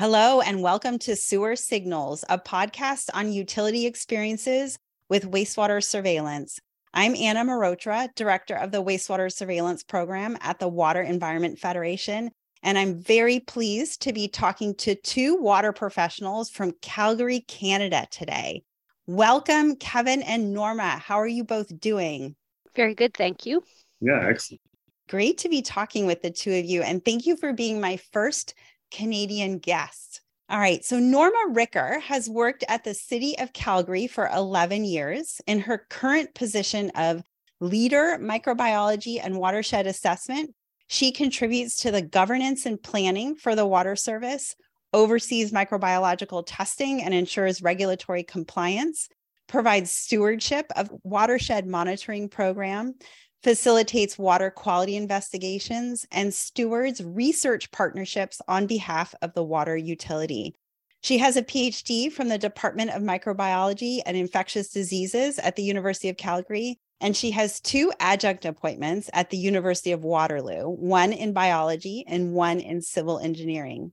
Hello, 0.00 0.40
and 0.40 0.62
welcome 0.62 0.96
to 1.00 1.16
Sewer 1.16 1.56
Signals, 1.56 2.24
a 2.28 2.38
podcast 2.38 3.08
on 3.14 3.32
utility 3.32 3.84
experiences 3.84 4.78
with 5.08 5.28
wastewater 5.28 5.82
surveillance. 5.82 6.60
I'm 6.94 7.16
Anna 7.16 7.44
Mehrotra, 7.44 8.14
Director 8.14 8.54
of 8.54 8.70
the 8.70 8.80
Wastewater 8.80 9.28
Surveillance 9.28 9.82
Program 9.82 10.38
at 10.40 10.60
the 10.60 10.68
Water 10.68 11.02
Environment 11.02 11.58
Federation, 11.58 12.30
and 12.62 12.78
I'm 12.78 13.02
very 13.02 13.40
pleased 13.40 14.02
to 14.02 14.12
be 14.12 14.28
talking 14.28 14.76
to 14.76 14.94
two 14.94 15.34
water 15.34 15.72
professionals 15.72 16.48
from 16.48 16.74
Calgary, 16.80 17.40
Canada 17.48 18.06
today. 18.12 18.62
Welcome, 19.08 19.74
Kevin 19.74 20.22
and 20.22 20.54
Norma. 20.54 20.90
How 20.90 21.16
are 21.16 21.26
you 21.26 21.42
both 21.42 21.76
doing? 21.80 22.36
Very 22.76 22.94
good, 22.94 23.14
thank 23.14 23.46
you. 23.46 23.64
Yeah, 24.00 24.24
excellent. 24.28 24.60
Great 25.08 25.38
to 25.38 25.48
be 25.48 25.60
talking 25.60 26.06
with 26.06 26.22
the 26.22 26.30
two 26.30 26.52
of 26.52 26.66
you, 26.66 26.82
and 26.82 27.04
thank 27.04 27.26
you 27.26 27.36
for 27.36 27.52
being 27.52 27.80
my 27.80 27.96
first 28.12 28.54
Canadian 28.90 29.58
guest. 29.58 30.20
All 30.50 30.58
right. 30.58 30.82
So 30.84 30.98
Norma 30.98 31.52
Ruecker 31.52 32.00
has 32.00 32.28
worked 32.28 32.64
at 32.68 32.82
the 32.82 32.94
city 32.94 33.38
of 33.38 33.52
Calgary 33.52 34.06
for 34.06 34.28
11 34.28 34.84
years 34.84 35.40
in 35.46 35.60
her 35.60 35.86
current 35.90 36.34
position 36.34 36.90
of 36.94 37.22
leader 37.60 38.18
microbiology 38.20 39.20
and 39.22 39.36
watershed 39.36 39.86
assessment. 39.86 40.54
She 40.86 41.12
contributes 41.12 41.76
to 41.82 41.90
the 41.90 42.00
governance 42.00 42.64
and 42.64 42.82
planning 42.82 43.36
for 43.36 43.54
the 43.54 43.66
water 43.66 43.94
service, 43.94 44.56
oversees 44.94 45.52
microbiological 45.52 46.44
testing 46.46 47.02
and 47.02 47.12
ensures 47.12 47.60
regulatory 47.60 48.22
compliance, 48.22 49.08
provides 49.48 49.90
stewardship 49.90 50.66
of 50.76 50.90
watershed 51.02 51.66
monitoring 51.66 52.28
program, 52.28 52.94
facilitates 53.42 54.18
water 54.18 54.50
quality 54.50 54.96
investigations, 54.96 56.06
and 56.10 56.34
stewards 56.34 57.02
research 57.02 57.70
partnerships 57.70 58.40
on 58.48 58.66
behalf 58.66 59.14
of 59.22 59.32
the 59.34 59.44
water 59.44 59.76
utility. 59.76 60.54
She 61.00 61.18
has 61.18 61.36
a 61.36 61.42
PhD 61.42 62.10
from 62.10 62.28
the 62.28 62.38
Department 62.38 62.90
of 62.90 63.02
Microbiology 63.02 64.00
and 64.04 64.16
Infectious 64.16 64.70
Diseases 64.70 65.38
at 65.38 65.54
the 65.54 65.62
University 65.62 66.08
of 66.08 66.16
Calgary, 66.16 66.78
and 67.00 67.16
she 67.16 67.30
has 67.30 67.60
two 67.60 67.92
adjunct 68.00 68.44
appointments 68.44 69.08
at 69.12 69.30
the 69.30 69.36
University 69.36 69.92
of 69.92 70.02
Waterloo, 70.02 70.68
one 70.68 71.12
in 71.12 71.32
biology 71.32 72.04
and 72.08 72.32
one 72.32 72.58
in 72.58 72.82
civil 72.82 73.20
engineering. 73.20 73.92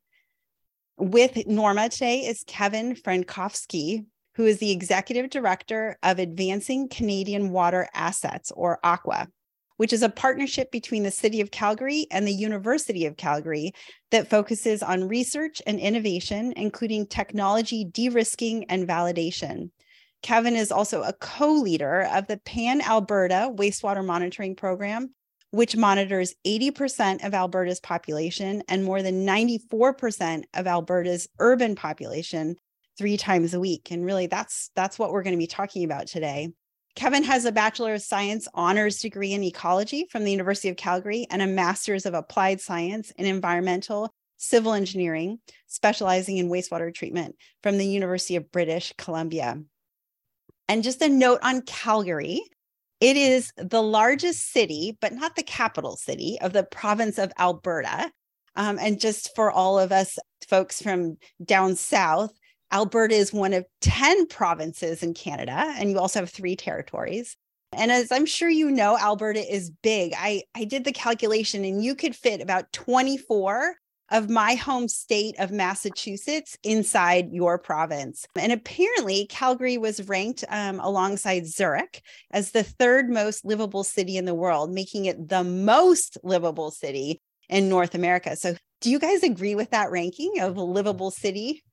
With 0.98 1.46
Norma 1.46 1.90
today 1.90 2.22
is 2.22 2.44
Kevin 2.48 2.96
Frankowski, 2.96 4.06
who 4.36 4.46
is 4.46 4.58
the 4.58 4.72
Executive 4.72 5.30
Director 5.30 5.98
of 6.02 6.18
Advancing 6.20 6.90
Canadian 6.90 7.52
Water 7.52 7.88
Assets, 7.94 8.52
or 8.56 8.80
ACWA, 8.84 9.28
which 9.78 9.94
is 9.94 10.04
a 10.04 10.10
partnership 10.10 10.72
between 10.72 11.04
the 11.04 11.12
City 11.12 11.42
of 11.42 11.52
Calgary 11.52 12.08
and 12.12 12.28
the 12.28 12.34
University 12.34 13.06
of 13.06 13.18
Calgary 13.18 13.74
that 14.12 14.30
focuses 14.30 14.82
on 14.82 15.08
research 15.08 15.62
and 15.68 15.80
innovation, 15.80 16.54
including 16.56 17.06
technology 17.06 17.86
de 17.86 18.10
risking 18.10 18.66
and 18.66 18.88
validation. 18.88 19.70
Kevin 20.22 20.56
is 20.56 20.72
also 20.72 21.04
a 21.04 21.14
co 21.14 21.52
leader 21.52 22.08
of 22.14 22.28
the 22.28 22.38
Pan 22.38 22.82
Alberta 22.82 23.52
Wastewater 23.56 24.04
Monitoring 24.04 24.56
Program, 24.56 25.14
which 25.52 25.78
monitors 25.78 26.34
80% 26.46 27.26
of 27.26 27.34
Alberta's 27.34 27.80
population 27.80 28.64
and 28.68 28.84
more 28.84 29.02
than 29.02 29.26
94% 29.26 30.44
of 30.54 30.68
Alberta's 30.68 31.28
urban 31.40 31.76
population 31.76 32.56
three 32.98 33.18
times 33.18 33.54
a 33.54 33.60
week 33.60 33.92
and 33.92 34.06
really 34.06 34.28
that's 34.28 34.72
that's 34.76 34.98
what 34.98 35.12
we're 35.12 35.24
going 35.24 35.34
to 35.34 35.38
be 35.38 35.48
talking 35.48 35.84
about 35.84 36.08
today 36.08 36.50
kevin 36.96 37.24
has 37.24 37.46
a 37.46 37.52
bachelor 37.52 37.94
of 37.94 38.02
science 38.02 38.48
honors 38.54 39.00
degree 39.00 39.34
in 39.34 39.44
ecology 39.44 40.08
from 40.10 40.24
the 40.24 40.32
university 40.32 40.70
of 40.70 40.78
calgary 40.78 41.28
and 41.30 41.42
a 41.42 41.48
master's 41.48 42.06
of 42.06 42.14
applied 42.14 42.60
science 42.60 43.12
in 43.12 43.26
environmental 43.26 44.14
civil 44.38 44.74
engineering 44.74 45.40
specializing 45.68 46.38
in 46.38 46.50
wastewater 46.50 46.94
treatment 46.94 47.36
from 47.64 47.78
the 47.78 47.88
university 47.88 48.36
of 48.36 48.52
british 48.52 48.94
columbia. 48.98 49.62
And 50.68 50.84
just 50.84 51.02
a 51.02 51.10
note 51.10 51.40
on 51.42 51.62
calgary 51.62 52.42
it 53.02 53.18
is 53.18 53.52
the 53.58 53.84
largest 53.84 54.52
city 54.52 54.98
but 55.02 55.14
not 55.14 55.36
the 55.36 55.44
capital 55.44 55.96
city 55.96 56.38
of 56.42 56.54
the 56.54 56.64
province 56.64 57.18
of 57.18 57.32
alberta. 57.38 58.12
Um, 58.56 58.80
and 58.80 59.00
just 59.00 59.36
for 59.36 59.52
all 59.52 59.78
of 59.78 59.92
us 59.92 60.18
folks 60.48 60.82
from 60.82 61.18
down 61.44 61.76
south 61.76 62.32
Alberta 62.72 63.16
is 63.16 63.34
one 63.34 63.54
of 63.54 63.66
10 63.82 64.28
provinces 64.28 65.04
in 65.04 65.14
Canada, 65.14 65.74
and 65.78 65.90
you 65.90 66.00
also 66.00 66.20
have 66.20 66.30
three 66.30 66.56
territories. 66.56 67.38
And 67.72 67.92
as 67.92 68.12
I'm 68.12 68.26
sure 68.26 68.50
you 68.50 68.72
know, 68.72 68.98
Alberta 68.98 69.40
is 69.40 69.70
big. 69.70 70.14
I, 70.18 70.44
I 70.56 70.66
did 70.66 70.84
the 70.84 70.92
calculation, 70.92 71.66
and 71.66 71.84
you 71.84 71.96
could 71.96 72.16
fit 72.16 72.42
about 72.42 72.72
24 72.74 73.76
of 74.12 74.30
my 74.30 74.54
home 74.56 74.88
state 74.88 75.36
of 75.40 75.52
Massachusetts 75.52 76.58
inside 76.64 77.32
your 77.32 77.58
province. 77.58 78.26
And 78.36 78.52
apparently, 78.52 79.26
Calgary 79.28 79.78
was 79.78 80.08
ranked 80.08 80.44
um, 80.50 80.80
alongside 80.80 81.48
Zurich 81.48 82.02
as 82.32 82.52
the 82.52 82.64
third 82.64 83.10
most 83.10 83.44
livable 83.46 83.84
city 83.84 84.18
in 84.18 84.26
the 84.26 84.36
world, 84.36 84.72
making 84.72 85.06
it 85.06 85.28
the 85.28 85.44
most 85.44 86.18
livable 86.24 86.72
city 86.72 87.20
in 87.50 87.68
North 87.68 87.96
America. 87.96 88.36
So, 88.36 88.56
do 88.82 88.92
you 88.92 89.00
guys 89.00 89.24
agree 89.24 89.56
with 89.56 89.72
that 89.72 89.92
ranking 89.92 90.40
of 90.40 90.58
livable 90.58 91.10
city? 91.10 91.64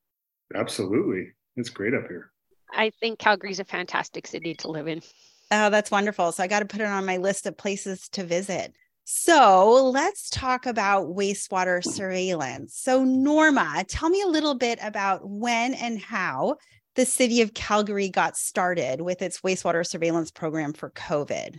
Absolutely. 0.54 1.32
It's 1.56 1.70
great 1.70 1.94
up 1.94 2.08
here. 2.08 2.30
I 2.72 2.90
think 3.00 3.18
Calgary's 3.18 3.60
a 3.60 3.64
fantastic 3.64 4.26
city 4.26 4.54
to 4.54 4.68
live 4.70 4.88
in. 4.88 5.02
Oh, 5.50 5.68
that's 5.68 5.90
wonderful. 5.90 6.32
So 6.32 6.42
I 6.42 6.46
got 6.46 6.60
to 6.60 6.64
put 6.64 6.80
it 6.80 6.86
on 6.86 7.04
my 7.04 7.18
list 7.18 7.46
of 7.46 7.56
places 7.56 8.08
to 8.10 8.24
visit. 8.24 8.72
So 9.04 9.90
let's 9.92 10.30
talk 10.30 10.64
about 10.64 11.08
wastewater 11.08 11.84
surveillance. 11.84 12.76
So, 12.76 13.04
Norma, 13.04 13.84
tell 13.88 14.08
me 14.08 14.22
a 14.22 14.28
little 14.28 14.54
bit 14.54 14.78
about 14.80 15.28
when 15.28 15.74
and 15.74 16.00
how 16.00 16.56
the 16.94 17.04
city 17.04 17.42
of 17.42 17.52
Calgary 17.52 18.08
got 18.08 18.36
started 18.36 19.00
with 19.00 19.20
its 19.20 19.40
wastewater 19.40 19.86
surveillance 19.86 20.30
program 20.30 20.72
for 20.72 20.90
COVID. 20.90 21.56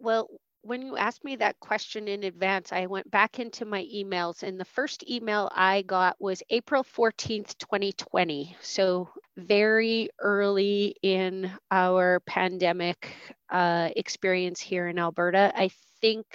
Well, 0.00 0.28
when 0.62 0.82
you 0.82 0.96
asked 0.96 1.24
me 1.24 1.36
that 1.36 1.60
question 1.60 2.08
in 2.08 2.24
advance, 2.24 2.72
I 2.72 2.86
went 2.86 3.10
back 3.10 3.38
into 3.38 3.64
my 3.64 3.84
emails, 3.84 4.42
and 4.42 4.58
the 4.58 4.64
first 4.64 5.08
email 5.08 5.48
I 5.54 5.82
got 5.82 6.16
was 6.20 6.42
April 6.50 6.84
14th, 6.84 7.56
2020. 7.58 8.56
So, 8.60 9.08
very 9.36 10.10
early 10.18 10.96
in 11.02 11.50
our 11.70 12.20
pandemic 12.20 13.14
uh, 13.50 13.90
experience 13.96 14.60
here 14.60 14.88
in 14.88 14.98
Alberta. 14.98 15.52
I 15.54 15.70
think 16.00 16.26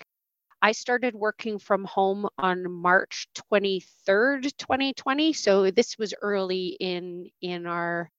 I 0.62 0.72
started 0.72 1.14
working 1.14 1.60
from 1.60 1.84
home 1.84 2.28
on 2.38 2.72
March 2.72 3.28
23rd, 3.52 4.56
2020. 4.58 5.34
So, 5.34 5.70
this 5.70 5.98
was 5.98 6.14
early 6.22 6.78
in, 6.80 7.30
in 7.42 7.68
our 7.68 8.10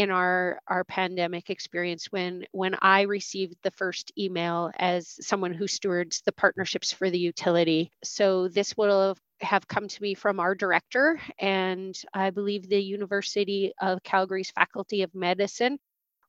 in 0.00 0.10
our 0.10 0.58
our 0.66 0.82
pandemic 0.82 1.50
experience 1.50 2.06
when 2.10 2.46
when 2.52 2.74
I 2.80 3.02
received 3.02 3.56
the 3.62 3.70
first 3.70 4.10
email 4.16 4.70
as 4.78 5.18
someone 5.20 5.52
who 5.52 5.66
stewards 5.66 6.22
the 6.24 6.32
partnerships 6.32 6.90
for 6.90 7.10
the 7.10 7.18
utility. 7.18 7.90
So 8.02 8.48
this 8.48 8.74
will 8.78 9.18
have 9.42 9.68
come 9.68 9.88
to 9.88 10.02
me 10.02 10.14
from 10.14 10.40
our 10.40 10.54
director 10.54 11.20
and 11.38 11.94
I 12.14 12.30
believe 12.30 12.66
the 12.66 12.82
University 12.82 13.72
of 13.78 14.02
Calgary's 14.02 14.50
Faculty 14.52 15.02
of 15.02 15.14
Medicine 15.14 15.78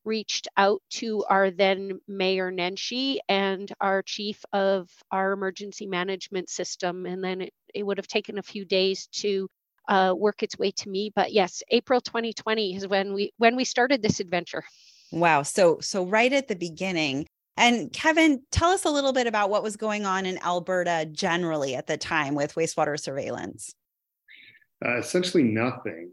reached 0.03 0.49
out 0.57 0.81
to 0.89 1.23
our 1.29 1.49
then 1.49 2.01
Mayor 2.09 2.51
Nenshi 2.51 3.19
and 3.29 3.71
our 3.79 4.01
chief 4.01 4.43
of 4.51 4.89
our 5.11 5.31
emergency 5.31 5.85
management 5.85 6.49
system. 6.49 7.05
And 7.05 7.23
then 7.23 7.41
it, 7.41 7.53
it 7.73 7.83
would 7.83 7.99
have 7.99 8.07
taken 8.07 8.37
a 8.37 8.43
few 8.43 8.65
days 8.65 9.07
to 9.21 9.47
uh, 9.87 10.13
work 10.15 10.43
its 10.43 10.57
way 10.57 10.71
to 10.71 10.89
me. 10.89 11.11
But 11.15 11.33
yes, 11.33 11.63
April 11.69 12.01
2020 12.01 12.75
is 12.75 12.87
when 12.87 13.13
we 13.13 13.33
when 13.37 13.55
we 13.55 13.65
started 13.65 14.01
this 14.01 14.19
adventure. 14.19 14.63
Wow. 15.11 15.43
So 15.43 15.79
so 15.81 16.05
right 16.05 16.31
at 16.31 16.47
the 16.47 16.55
beginning. 16.55 17.27
And 17.57 17.91
Kevin, 17.91 18.41
tell 18.51 18.71
us 18.71 18.85
a 18.85 18.89
little 18.89 19.11
bit 19.11 19.27
about 19.27 19.49
what 19.49 19.61
was 19.61 19.75
going 19.75 20.05
on 20.05 20.25
in 20.25 20.41
Alberta 20.41 21.07
generally 21.11 21.75
at 21.75 21.85
the 21.85 21.97
time 21.97 22.33
with 22.33 22.55
wastewater 22.55 22.99
surveillance. 22.99 23.73
Uh, 24.83 24.97
essentially 24.97 25.43
nothing. 25.43 26.11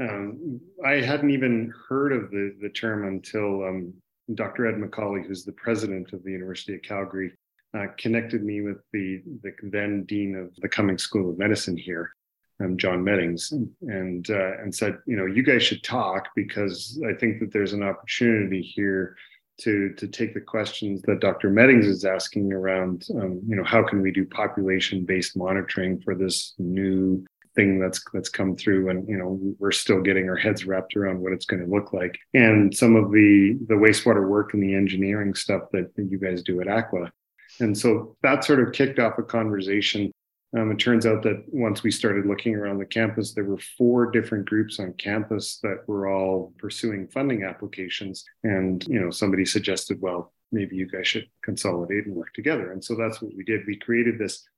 Um, 0.00 0.60
I 0.84 0.94
hadn't 0.94 1.30
even 1.30 1.72
heard 1.88 2.12
of 2.12 2.30
the, 2.30 2.56
the 2.62 2.70
term 2.70 3.06
until 3.06 3.64
um, 3.64 3.92
Dr. 4.34 4.66
Ed 4.66 4.76
McCauley, 4.76 5.26
who's 5.26 5.44
the 5.44 5.52
president 5.52 6.12
of 6.12 6.24
the 6.24 6.32
University 6.32 6.74
of 6.74 6.82
Calgary, 6.82 7.32
uh, 7.76 7.86
connected 7.98 8.42
me 8.42 8.62
with 8.62 8.78
the, 8.92 9.22
the 9.42 9.52
then 9.62 10.04
dean 10.04 10.34
of 10.34 10.54
the 10.56 10.68
Cummings 10.68 11.02
School 11.02 11.30
of 11.30 11.38
Medicine 11.38 11.76
here 11.76 12.12
um, 12.60 12.76
John 12.76 13.04
Meddings, 13.04 13.52
and 13.82 14.28
uh, 14.30 14.58
and 14.58 14.74
said, 14.74 14.98
you 15.06 15.16
know, 15.16 15.26
you 15.26 15.42
guys 15.42 15.62
should 15.62 15.82
talk 15.82 16.28
because 16.34 17.00
I 17.08 17.14
think 17.14 17.40
that 17.40 17.52
there's 17.52 17.72
an 17.72 17.82
opportunity 17.82 18.62
here 18.62 19.16
to 19.58 19.92
to 19.94 20.06
take 20.06 20.34
the 20.34 20.40
questions 20.40 21.02
that 21.02 21.20
Dr. 21.20 21.50
Meddings 21.50 21.86
is 21.86 22.04
asking 22.04 22.52
around, 22.52 23.06
um, 23.16 23.40
you 23.46 23.56
know, 23.56 23.64
how 23.64 23.82
can 23.82 24.02
we 24.02 24.10
do 24.10 24.24
population 24.24 25.04
based 25.04 25.36
monitoring 25.36 26.00
for 26.00 26.14
this 26.14 26.54
new 26.58 27.24
thing 27.58 27.80
that's 27.80 28.00
that's 28.12 28.28
come 28.28 28.54
through 28.54 28.88
and 28.88 29.08
you 29.08 29.16
know 29.16 29.36
we're 29.58 29.72
still 29.72 30.00
getting 30.00 30.28
our 30.28 30.36
heads 30.36 30.64
wrapped 30.64 30.94
around 30.94 31.18
what 31.18 31.32
it's 31.32 31.44
going 31.44 31.60
to 31.60 31.68
look 31.68 31.92
like 31.92 32.16
and 32.32 32.72
some 32.76 32.94
of 32.94 33.10
the 33.10 33.58
the 33.66 33.74
wastewater 33.74 34.28
work 34.28 34.54
and 34.54 34.62
the 34.62 34.74
engineering 34.74 35.34
stuff 35.34 35.62
that, 35.72 35.92
that 35.96 36.08
you 36.08 36.18
guys 36.18 36.42
do 36.44 36.60
at 36.60 36.68
ACWA. 36.68 37.10
and 37.58 37.76
so 37.76 38.16
that 38.22 38.44
sort 38.44 38.60
of 38.60 38.72
kicked 38.72 39.00
off 39.00 39.18
a 39.18 39.24
conversation 39.24 40.12
Um, 40.56 40.70
it 40.70 40.78
turns 40.78 41.04
out 41.04 41.22
that 41.24 41.44
once 41.48 41.82
we 41.82 41.90
started 41.90 42.24
looking 42.24 42.54
around 42.54 42.78
the 42.78 42.86
campus, 42.86 43.34
there 43.34 43.44
were 43.44 43.60
four 43.76 44.10
different 44.10 44.46
groups 44.46 44.80
on 44.80 44.94
campus 44.94 45.58
that 45.62 45.86
were 45.86 46.08
all 46.08 46.54
pursuing 46.58 47.06
funding 47.08 47.44
applications. 47.44 48.24
And, 48.44 48.82
you 48.88 48.98
know, 48.98 49.10
somebody 49.10 49.44
suggested, 49.44 50.00
well, 50.00 50.32
maybe 50.50 50.74
you 50.76 50.88
guys 50.88 51.06
should 51.06 51.26
consolidate 51.42 52.06
and 52.06 52.16
work 52.16 52.32
together. 52.34 52.72
And 52.72 52.82
so 52.82 52.94
that's 52.94 53.20
what 53.20 53.34
we 53.36 53.44
did. 53.44 53.66
We 53.66 53.76
created 53.76 54.18
this 54.18 54.48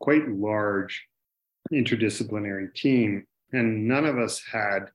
quite 0.00 0.26
large 0.28 1.06
interdisciplinary 1.72 2.74
team, 2.74 3.26
and 3.52 3.86
none 3.86 4.06
of 4.06 4.18
us 4.18 4.42
had 4.50 4.86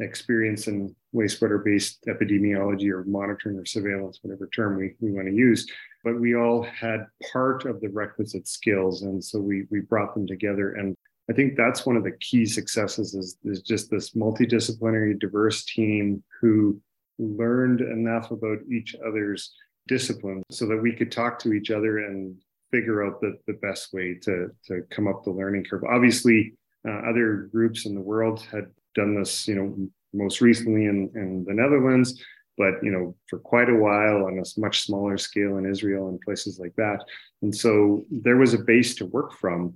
experience 0.00 0.66
in 0.66 0.94
wastewater 1.16 1.64
based 1.64 2.04
epidemiology 2.06 2.90
or 2.90 3.04
monitoring 3.04 3.58
or 3.58 3.64
surveillance, 3.64 4.18
whatever 4.22 4.46
term 4.48 4.76
we, 4.76 4.94
we 5.00 5.12
want 5.12 5.26
to 5.26 5.34
use. 5.34 5.66
But 6.04 6.20
we 6.20 6.36
all 6.36 6.62
had 6.62 7.06
part 7.32 7.64
of 7.64 7.80
the 7.80 7.88
requisite 7.88 8.46
skills. 8.46 9.02
And 9.02 9.22
so 9.22 9.40
we, 9.40 9.64
we 9.70 9.80
brought 9.80 10.14
them 10.14 10.26
together. 10.26 10.74
And 10.74 10.94
I 11.28 11.32
think 11.32 11.56
that's 11.56 11.86
one 11.86 11.96
of 11.96 12.04
the 12.04 12.16
key 12.20 12.46
successes 12.46 13.14
is, 13.14 13.38
is 13.44 13.62
just 13.62 13.90
this 13.90 14.10
multidisciplinary, 14.10 15.18
diverse 15.18 15.64
team 15.64 16.22
who 16.40 16.80
learned 17.18 17.80
enough 17.80 18.30
about 18.30 18.58
each 18.70 18.94
other's 19.06 19.52
discipline 19.88 20.42
so 20.50 20.66
that 20.66 20.76
we 20.76 20.92
could 20.92 21.10
talk 21.10 21.38
to 21.38 21.52
each 21.52 21.70
other 21.70 21.98
and 21.98 22.36
figure 22.70 23.04
out 23.04 23.20
the, 23.20 23.38
the 23.46 23.54
best 23.54 23.92
way 23.92 24.14
to, 24.22 24.50
to 24.66 24.82
come 24.90 25.08
up 25.08 25.24
the 25.24 25.30
learning 25.30 25.64
curve. 25.64 25.82
Obviously, 25.84 26.54
uh, 26.86 27.08
other 27.08 27.48
groups 27.52 27.86
in 27.86 27.94
the 27.94 28.00
world 28.00 28.40
had 28.52 28.66
done 28.94 29.14
this, 29.14 29.48
you 29.48 29.54
know, 29.54 29.88
most 30.16 30.40
recently 30.40 30.86
in, 30.86 31.10
in 31.14 31.44
the 31.46 31.54
Netherlands, 31.54 32.22
but 32.56 32.74
you 32.82 32.90
know, 32.90 33.14
for 33.28 33.38
quite 33.38 33.68
a 33.68 33.74
while 33.74 34.26
on 34.26 34.38
a 34.38 34.60
much 34.60 34.82
smaller 34.82 35.18
scale 35.18 35.58
in 35.58 35.66
Israel 35.66 36.08
and 36.08 36.20
places 36.20 36.58
like 36.58 36.74
that. 36.76 37.04
And 37.42 37.54
so 37.54 38.04
there 38.10 38.36
was 38.36 38.54
a 38.54 38.58
base 38.58 38.94
to 38.96 39.06
work 39.06 39.32
from, 39.32 39.74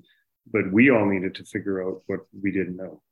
but 0.53 0.73
we 0.73 0.91
all 0.91 1.07
needed 1.07 1.35
to 1.37 1.45
figure 1.45 1.87
out 1.87 2.03
what 2.07 2.21
we 2.43 2.51
didn't 2.51 2.77
know. 2.77 3.03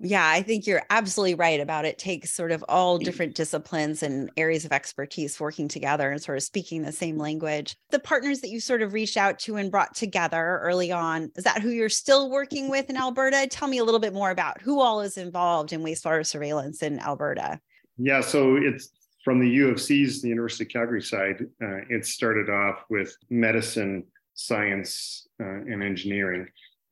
Yeah, 0.00 0.28
I 0.28 0.42
think 0.42 0.66
you're 0.66 0.84
absolutely 0.90 1.34
right 1.34 1.60
about 1.60 1.84
it 1.84 1.98
takes 1.98 2.32
sort 2.32 2.52
of 2.52 2.64
all 2.68 2.98
different 2.98 3.34
disciplines 3.34 4.04
and 4.04 4.30
areas 4.36 4.64
of 4.64 4.72
expertise 4.72 5.40
working 5.40 5.66
together 5.66 6.12
and 6.12 6.22
sort 6.22 6.38
of 6.38 6.44
speaking 6.44 6.82
the 6.82 6.92
same 6.92 7.18
language. 7.18 7.76
The 7.90 7.98
partners 7.98 8.40
that 8.40 8.50
you 8.50 8.60
sort 8.60 8.82
of 8.82 8.92
reached 8.92 9.16
out 9.16 9.40
to 9.40 9.56
and 9.56 9.72
brought 9.72 9.96
together 9.96 10.60
early 10.62 10.92
on, 10.92 11.32
is 11.34 11.42
that 11.42 11.62
who 11.62 11.70
you're 11.70 11.88
still 11.88 12.30
working 12.30 12.70
with 12.70 12.88
in 12.88 12.96
Alberta? 12.96 13.48
Tell 13.50 13.66
me 13.66 13.78
a 13.78 13.84
little 13.84 13.98
bit 13.98 14.14
more 14.14 14.30
about 14.30 14.60
who 14.62 14.80
all 14.80 15.00
is 15.00 15.16
involved 15.16 15.72
in 15.72 15.82
wastewater 15.82 16.24
surveillance 16.24 16.80
in 16.80 17.00
Alberta. 17.00 17.58
Yeah, 17.96 18.20
so 18.20 18.54
it's 18.54 18.90
from 19.24 19.40
the 19.40 19.50
U 19.50 19.68
of 19.68 19.80
C's, 19.80 20.22
the 20.22 20.28
University 20.28 20.62
of 20.62 20.70
Calgary 20.70 21.02
side, 21.02 21.44
uh, 21.60 21.78
it 21.90 22.06
started 22.06 22.48
off 22.48 22.84
with 22.88 23.16
medicine, 23.30 24.04
science, 24.34 25.26
uh, 25.40 25.44
and 25.44 25.82
engineering, 25.82 26.46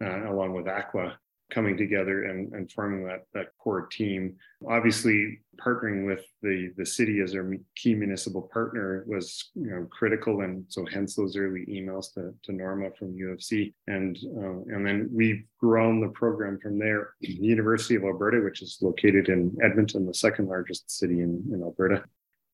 uh, 0.05 0.29
along 0.29 0.55
with 0.55 0.67
ACWA 0.67 1.13
coming 1.53 1.77
together 1.77 2.25
and, 2.25 2.53
and 2.53 2.71
forming 2.73 3.07
that, 3.07 3.23
that 3.35 3.49
core 3.59 3.87
team. 3.87 4.35
Obviously, 4.69 5.39
partnering 5.65 6.07
with 6.07 6.25
the, 6.43 6.73
the 6.77 6.85
city 6.85 7.21
as 7.21 7.35
our 7.35 7.51
key 7.77 7.95
municipal 7.95 8.43
partner 8.53 9.05
was 9.07 9.51
you 9.55 9.71
know, 9.71 9.87
critical. 9.91 10.41
And 10.41 10.65
so 10.69 10.85
hence 10.93 11.15
those 11.15 11.37
early 11.37 11.65
emails 11.67 12.13
to, 12.15 12.35
to 12.45 12.53
Norma 12.53 12.91
from 12.99 13.15
U 13.15 13.31
of 13.33 13.43
C. 13.43 13.75
And, 13.87 14.19
uh, 14.37 14.75
and 14.75 14.85
then 14.87 15.09
we've 15.13 15.45
grown 15.61 16.01
the 16.01 16.09
program 16.09 16.59
from 16.61 16.79
there. 16.79 17.15
The 17.21 17.33
University 17.33 17.95
of 17.95 18.05
Alberta, 18.05 18.41
which 18.43 18.63
is 18.63 18.79
located 18.81 19.29
in 19.29 19.57
Edmonton, 19.63 20.07
the 20.07 20.15
second 20.15 20.49
largest 20.49 20.91
city 20.91 21.21
in, 21.21 21.43
in 21.53 21.63
Alberta, 21.63 22.05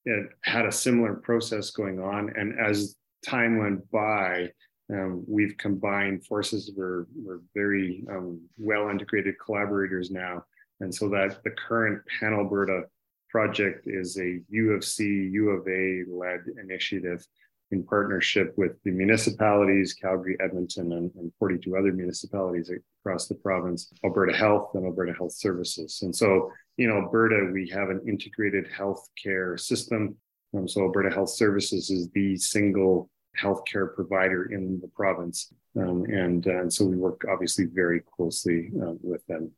it 0.04 0.28
had 0.42 0.66
a 0.66 0.72
similar 0.72 1.14
process 1.14 1.70
going 1.70 2.00
on. 2.00 2.32
And 2.36 2.58
as 2.58 2.96
time 3.24 3.58
went 3.58 3.90
by, 3.90 4.50
um, 4.92 5.24
we've 5.26 5.56
combined 5.56 6.24
forces. 6.26 6.72
We're, 6.76 7.06
we're 7.14 7.40
very 7.54 8.04
um, 8.10 8.40
well 8.58 8.88
integrated 8.90 9.34
collaborators 9.44 10.10
now. 10.10 10.44
And 10.80 10.94
so 10.94 11.08
that 11.10 11.42
the 11.44 11.50
current 11.50 12.02
Pan 12.20 12.34
Alberta 12.34 12.84
project 13.30 13.86
is 13.86 14.18
a 14.18 14.40
U 14.48 14.72
of 14.72 14.84
C, 14.84 15.04
U 15.04 15.50
of 15.50 15.66
A 15.66 16.04
led 16.08 16.40
initiative 16.62 17.26
in 17.70 17.82
partnership 17.82 18.52
with 18.58 18.72
the 18.84 18.90
municipalities, 18.90 19.94
Calgary, 19.94 20.36
Edmonton, 20.40 20.92
and, 20.92 21.10
and 21.14 21.32
42 21.38 21.74
other 21.74 21.92
municipalities 21.92 22.70
across 23.00 23.26
the 23.28 23.34
province, 23.34 23.90
Alberta 24.04 24.36
Health 24.36 24.72
and 24.74 24.84
Alberta 24.84 25.14
Health 25.14 25.32
Services. 25.32 26.00
And 26.02 26.14
so 26.14 26.50
in 26.76 26.90
Alberta, 26.90 27.50
we 27.52 27.68
have 27.70 27.88
an 27.88 28.02
integrated 28.06 28.66
healthcare 28.70 29.58
system. 29.58 30.16
Um, 30.54 30.68
so 30.68 30.82
Alberta 30.82 31.14
Health 31.14 31.30
Services 31.30 31.88
is 31.88 32.10
the 32.10 32.36
single 32.36 33.08
healthcare 33.40 33.94
provider 33.94 34.44
in 34.52 34.80
the 34.80 34.88
province. 34.88 35.52
Um, 35.76 36.04
and, 36.04 36.46
uh, 36.46 36.60
and 36.60 36.72
so 36.72 36.84
we 36.84 36.96
work 36.96 37.22
obviously 37.30 37.66
very 37.66 38.00
closely 38.00 38.70
uh, 38.82 38.92
with 39.02 39.26
them. 39.26 39.52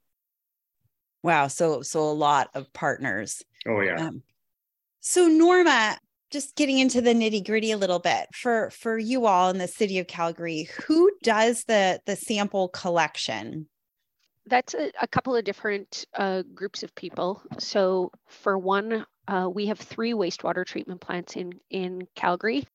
Wow. 1.23 1.49
So, 1.49 1.83
so 1.83 2.01
a 2.01 2.13
lot 2.13 2.51
of 2.55 2.73
partners. 2.73 3.43
Oh 3.67 3.81
yeah. 3.81 4.09
Um, 4.09 4.23
so 5.01 5.27
Norma, 5.27 5.97
just 6.31 6.55
getting 6.57 6.79
into 6.79 7.01
the 7.01 7.15
nitty 7.15 7.45
gritty 7.45 7.73
a 7.73 7.77
little 7.77 7.99
bit 7.99 8.27
for, 8.33 8.71
for 8.71 8.99
you 8.99 9.27
all 9.27 9.51
in 9.51 9.59
the 9.59 9.69
city 9.69 9.99
of 9.99 10.07
Calgary, 10.07 10.69
who 10.87 11.11
does 11.23 11.65
the, 11.65 12.01
the 12.07 12.17
sample 12.17 12.69
collection? 12.69 13.69
That's 14.47 14.75
a, 14.75 14.91
a 15.01 15.07
couple 15.07 15.35
of 15.35 15.45
different 15.45 16.05
uh, 16.15 16.43
groups 16.55 16.83
of 16.83 16.95
people. 16.95 17.43
So 17.59 18.11
for 18.29 18.59
one, 18.59 19.07
uh, 19.27 19.49
we 19.53 19.67
have 19.67 19.79
three 19.79 20.13
wastewater 20.13 20.67
treatment 20.67 21.01
plants 21.01 21.37
in, 21.37 21.55
in 21.71 22.07
Calgary 22.15 22.67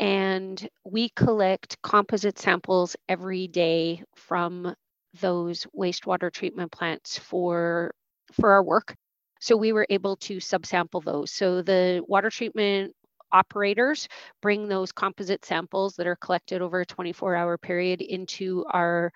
and 0.00 0.68
we 0.84 1.08
collect 1.10 1.80
composite 1.82 2.38
samples 2.38 2.96
every 3.08 3.48
day 3.48 4.02
from 4.16 4.74
those 5.20 5.66
wastewater 5.76 6.32
treatment 6.32 6.70
plants 6.72 7.18
for 7.18 7.92
for 8.32 8.50
our 8.52 8.62
work. 8.62 8.94
So 9.40 9.56
we 9.56 9.72
were 9.72 9.86
able 9.90 10.16
to 10.16 10.36
subsample 10.38 11.04
those. 11.04 11.32
So 11.32 11.62
the 11.62 12.02
water 12.06 12.30
treatment 12.30 12.94
operators 13.32 14.08
bring 14.42 14.68
those 14.68 14.92
composite 14.92 15.44
samples 15.44 15.96
that 15.96 16.06
are 16.06 16.16
collected 16.16 16.62
over 16.62 16.80
a 16.80 16.86
24 16.86 17.34
hour 17.36 17.58
period 17.58 18.00
into 18.00 18.64
our 18.72 19.12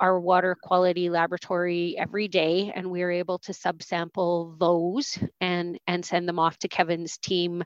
our 0.00 0.20
water 0.20 0.56
quality 0.60 1.08
laboratory 1.08 1.96
every 1.98 2.28
day 2.28 2.72
and 2.74 2.90
we 2.90 3.02
are 3.02 3.10
able 3.10 3.38
to 3.38 3.52
subsample 3.52 4.58
those 4.58 5.18
and 5.40 5.78
and 5.86 6.04
send 6.04 6.28
them 6.28 6.38
off 6.38 6.58
to 6.58 6.68
kevin's 6.68 7.16
team 7.18 7.62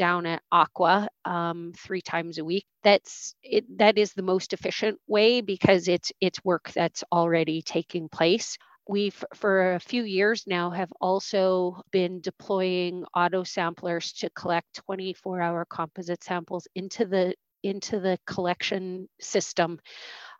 down 0.00 0.24
at 0.24 0.42
ACWA 0.50 1.08
um, 1.26 1.74
three 1.76 2.00
times 2.00 2.38
a 2.38 2.44
week. 2.44 2.64
That's 2.82 3.34
it. 3.42 3.66
That 3.76 3.98
is 3.98 4.14
the 4.14 4.22
most 4.22 4.54
efficient 4.54 4.98
way 5.06 5.42
because 5.42 5.88
it's 5.88 6.10
it's 6.22 6.42
work 6.42 6.72
that's 6.72 7.04
already 7.12 7.60
taking 7.60 8.08
place. 8.08 8.56
We've 8.88 9.22
for 9.34 9.74
a 9.74 9.78
few 9.78 10.04
years 10.04 10.44
now 10.46 10.70
have 10.70 10.90
also 11.02 11.82
been 11.90 12.22
deploying 12.22 13.04
auto 13.14 13.44
samplers 13.44 14.14
to 14.14 14.30
collect 14.30 14.80
24-hour 14.90 15.66
composite 15.68 16.24
samples 16.24 16.66
into 16.74 17.04
the 17.04 17.34
into 17.62 18.00
the 18.00 18.18
collection 18.26 19.06
system 19.20 19.78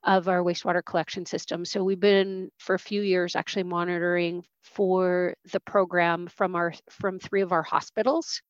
of 0.03 0.27
our 0.27 0.43
wastewater 0.43 0.83
collection 0.83 1.27
system. 1.27 1.67
So 1.67 1.85
we've 1.85 2.01
been 2.01 2.49
for 2.59 2.75
a 2.75 2.87
few 2.91 3.03
years 3.03 3.37
actually 3.37 3.65
monitoring 3.65 4.43
for 4.63 5.35
the 5.53 5.61
program 5.61 6.29
from 6.29 6.57
our 6.57 6.73
from 6.89 7.19
three 7.19 7.43
of 7.43 7.53
our 7.53 7.63
hospitals 7.63 8.41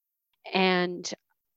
and 0.53 1.11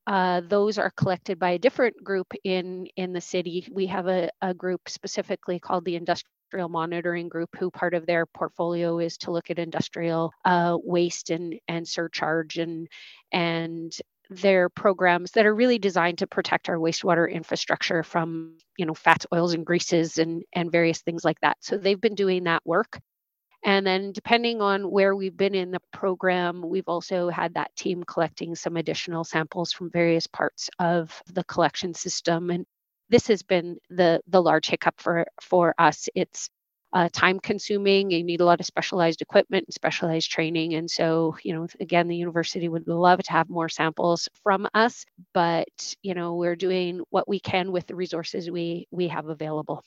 uh, 0.08 0.42
those 0.48 0.78
are 0.78 0.92
collected 0.92 1.40
by 1.40 1.52
a 1.52 1.60
different 1.60 2.04
group 2.04 2.28
in 2.44 2.88
in 2.98 3.14
the 3.14 3.22
city. 3.22 3.68
We 3.72 3.88
have 3.88 4.08
a, 4.08 4.30
a 4.42 4.54
group 4.54 4.90
specifically 4.90 5.60
called 5.60 5.86
the 5.86 5.96
Industrial 5.96 6.70
Monitoring 6.70 7.30
Group, 7.30 7.50
who 7.58 7.72
part 7.72 7.94
of 7.94 8.06
their 8.06 8.26
portfolio 8.26 9.00
is 9.00 9.18
to 9.20 9.32
look 9.32 9.50
at 9.50 9.60
industrial 9.60 10.32
uh, 10.46 10.78
waste 10.84 11.30
and 11.30 11.56
and 11.68 11.88
surcharge 11.88 12.58
and 12.58 12.88
and 13.32 13.96
their 14.30 14.70
programs 14.70 15.32
that 15.32 15.46
are 15.46 15.56
really 15.56 15.80
designed 15.80 16.18
to 16.18 16.28
protect 16.28 16.70
our 16.70 16.78
wastewater 16.78 17.32
infrastructure 17.32 18.04
from 18.04 18.58
you 18.78 18.86
know 18.86 18.94
fats 18.94 19.26
oils 19.34 19.54
and 19.54 19.66
greases 19.66 20.18
and 20.18 20.44
and 20.54 20.72
various 20.72 21.02
things 21.02 21.24
like 21.24 21.40
that 21.42 21.58
so 21.60 21.78
they've 21.78 22.02
been 22.02 22.16
doing 22.16 22.46
that 22.46 22.62
work 22.66 23.00
and 23.64 23.86
then, 23.88 24.12
depending 24.12 24.62
on 24.62 24.92
where 24.92 25.16
we've 25.16 25.38
been 25.38 25.56
in 25.56 25.72
the 25.72 25.82
program, 25.92 26.62
we've 26.68 26.88
also 26.88 27.30
had 27.30 27.54
that 27.54 27.76
team 27.76 28.04
collecting 28.04 28.56
some 28.56 28.78
additional 28.78 29.24
samples 29.24 29.72
from 29.72 29.90
various 29.90 30.28
parts 30.28 30.70
of 30.80 31.22
the 31.28 31.44
collection 31.46 31.94
system. 31.94 32.50
And 32.50 32.66
this 33.10 33.28
has 33.28 33.42
been 33.44 33.78
the, 33.90 34.22
the 34.28 34.42
large 34.42 34.68
hiccup 34.68 34.96
for, 35.00 35.26
for 35.42 35.74
us. 35.78 36.10
It's 36.16 36.50
uh, 36.94 37.10
time 37.12 37.40
consuming. 37.40 38.12
You 38.12 38.24
need 38.24 38.42
a 38.42 38.46
lot 38.46 38.60
of 38.60 38.66
specialized 38.66 39.22
equipment 39.22 39.66
and 39.68 39.74
specialized 39.74 40.30
training. 40.30 40.76
And 40.76 40.90
so, 40.90 41.36
you 41.44 41.54
know, 41.54 41.68
again, 41.80 42.08
the 42.08 42.16
university 42.16 42.70
would 42.70 42.88
love 42.88 43.24
to 43.24 43.32
have 43.32 43.50
more 43.50 43.70
samples 43.70 44.30
from 44.44 44.68
us, 44.74 45.06
but, 45.34 45.96
you 46.04 46.14
know, 46.14 46.36
we're 46.36 46.56
doing 46.56 47.02
what 47.10 47.28
we 47.28 47.40
can 47.40 47.72
with 47.72 47.88
the 47.88 47.96
resources 47.96 48.52
we, 48.52 48.88
we 48.92 49.08
have 49.08 49.28
available. 49.28 49.84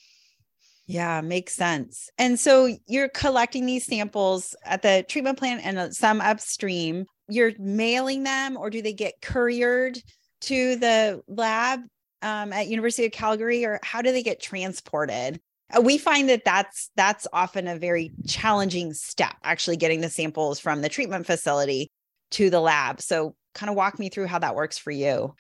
Yeah, 0.87 1.21
makes 1.21 1.53
sense. 1.53 2.11
And 2.17 2.39
so 2.39 2.77
you're 2.87 3.09
collecting 3.09 3.67
these 3.67 3.85
samples 3.85 4.55
at 4.65 4.83
the 4.83 5.05
treatment 5.09 5.39
plant 5.39 5.63
and 5.65 5.79
uh, 5.79 5.91
some 5.91 6.21
upstream. 6.21 7.07
You're 7.29 7.53
mailing 7.59 8.23
them, 8.23 8.57
or 8.57 8.71
do 8.71 8.81
they 8.83 8.93
get 8.93 9.21
couriered 9.21 10.01
to 10.43 10.77
the 10.77 11.23
lab? 11.27 11.81
um, 12.23 12.53
at 12.53 12.69
University 12.69 13.07
of 13.07 13.13
Calgary, 13.13 13.65
or 13.65 13.79
how 13.83 14.03
do 14.03 14.13
they 14.13 14.23
get 14.23 14.41
transported? 14.41 15.41
Uh, 15.77 15.81
we 15.81 15.99
find 15.99 16.29
that 16.29 16.45
that's 16.45 16.91
that's 16.97 17.27
often 17.33 17.69
a 17.69 17.77
very 17.77 18.11
challenging 18.27 18.93
step, 18.93 19.35
actually 19.43 19.77
getting 19.77 20.01
the 20.01 20.11
samples 20.11 20.59
from 20.59 20.83
the 20.83 20.89
treatment 20.89 21.27
facility 21.27 21.91
to 22.33 22.51
the 22.51 22.61
lab. 22.61 23.01
So, 23.01 23.35
kind 23.55 23.71
of 23.71 23.77
walk 23.77 23.99
me 23.99 24.09
through 24.09 24.27
how 24.27 24.39
that 24.41 24.55
works 24.55 24.79
for 24.79 24.91
you. 24.91 25.35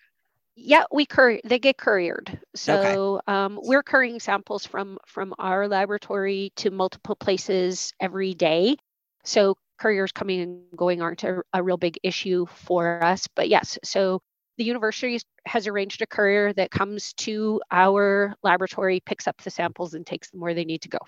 Yeah, 0.57 0.85
we 0.91 1.05
courier. 1.05 1.41
They 1.45 1.59
get 1.59 1.77
couriered. 1.77 2.41
So 2.55 3.21
okay. 3.29 3.33
um, 3.33 3.61
we're 3.63 3.83
currying 3.83 4.19
samples 4.19 4.65
from 4.65 4.99
from 5.07 5.35
our 5.39 5.69
laboratory 5.69 6.51
to 6.57 6.71
multiple 6.71 7.15
places 7.15 7.93
every 8.01 8.33
day. 8.33 8.77
So 9.23 9.57
couriers 9.79 10.13
coming 10.13 10.41
and 10.41 10.63
going 10.75 11.03
aren't 11.03 11.25
a, 11.25 11.43
a 11.53 11.63
real 11.63 11.77
big 11.77 11.99
issue 12.03 12.47
for 12.47 13.05
us. 13.05 13.29
But 13.37 13.51
yes, 13.51 13.79
so 13.85 14.23
the 14.57 14.65
university 14.65 15.21
has 15.45 15.67
arranged 15.67 16.01
a 16.01 16.07
courier 16.07 16.55
that 16.55 16.71
comes 16.71 17.13
to 17.15 17.61
our 17.71 18.35
laboratory, 18.43 19.01
picks 19.01 19.27
up 19.27 19.43
the 19.43 19.51
samples, 19.51 19.93
and 19.93 20.07
takes 20.07 20.31
them 20.31 20.41
where 20.41 20.55
they 20.55 20.65
need 20.65 20.81
to 20.83 20.89
go. 20.89 20.99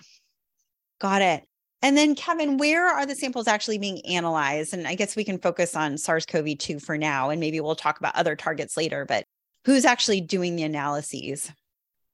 Got 1.01 1.23
it. 1.23 1.43
And 1.81 1.97
then, 1.97 2.13
Kevin, 2.13 2.57
where 2.57 2.85
are 2.85 3.05
the 3.05 3.15
samples 3.15 3.47
actually 3.47 3.77
being 3.77 4.05
analyzed? 4.05 4.73
And 4.73 4.85
I 4.85 4.95
guess 4.95 5.15
we 5.15 5.23
can 5.23 5.39
focus 5.39 5.75
on 5.75 5.97
SARS 5.97 6.25
CoV 6.25 6.57
2 6.57 6.79
for 6.79 6.97
now, 6.97 7.29
and 7.29 7.39
maybe 7.39 7.59
we'll 7.61 7.75
talk 7.75 7.99
about 7.99 8.15
other 8.15 8.35
targets 8.35 8.75
later. 8.77 9.05
But 9.05 9.25
who's 9.65 9.85
actually 9.85 10.21
doing 10.21 10.55
the 10.55 10.63
analyses? 10.63 11.51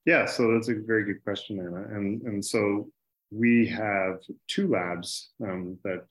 Yeah, 0.06 0.26
so 0.26 0.54
that's 0.54 0.70
a 0.70 0.76
very 0.76 1.04
good 1.04 1.24
question, 1.24 1.60
Anna. 1.60 1.84
And, 1.96 2.22
and 2.24 2.46
so 2.46 2.90
we 3.32 3.68
have 3.68 4.20
two 4.48 4.68
labs 4.68 5.32
um, 5.44 5.78
that 5.84 6.06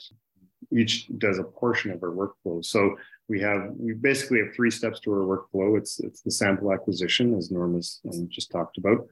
each 0.72 1.08
does 1.18 1.38
a 1.38 1.44
portion 1.44 1.90
of 1.90 2.02
our 2.02 2.10
workflow. 2.10 2.64
So 2.64 2.96
we 3.28 3.40
have 3.40 3.70
we 3.76 3.94
basically 3.94 4.38
have 4.40 4.54
three 4.54 4.70
steps 4.70 5.00
to 5.00 5.12
our 5.12 5.20
workflow. 5.20 5.78
It's 5.78 6.00
it's 6.00 6.20
the 6.22 6.30
sample 6.30 6.72
acquisition, 6.72 7.34
as 7.36 7.50
Norma's 7.50 8.00
um, 8.12 8.28
just 8.30 8.50
talked 8.50 8.78
about. 8.78 9.06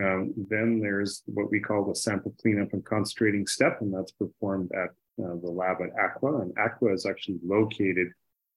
Um, 0.00 0.32
then 0.48 0.80
there's 0.80 1.22
what 1.26 1.50
we 1.50 1.60
call 1.60 1.84
the 1.84 1.94
sample 1.94 2.34
cleanup 2.40 2.72
and 2.72 2.84
concentrating 2.84 3.46
step, 3.46 3.78
and 3.80 3.92
that's 3.92 4.12
performed 4.12 4.70
at 4.72 4.90
uh, 5.22 5.36
the 5.42 5.50
lab 5.50 5.78
at 5.82 5.94
ACWA. 5.94 6.42
And 6.42 6.54
ACWA 6.54 6.94
is 6.94 7.06
actually 7.06 7.38
located 7.44 8.08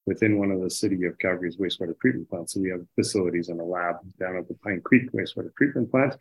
within 0.05 0.37
one 0.37 0.51
of 0.51 0.61
the 0.61 0.69
city 0.69 1.05
of 1.05 1.17
Calgary's 1.17 1.57
wastewater 1.57 1.99
treatment 1.99 2.29
plants. 2.29 2.53
So 2.53 2.59
we 2.59 2.69
have 2.69 2.85
facilities 2.95 3.49
and 3.49 3.59
a 3.59 3.63
lab 3.63 3.95
down 4.19 4.37
at 4.37 4.47
the 4.47 4.53
Pine 4.55 4.81
Creek 4.81 5.11
wastewater 5.11 5.53
treatment 5.55 5.89
plant. 5.89 6.15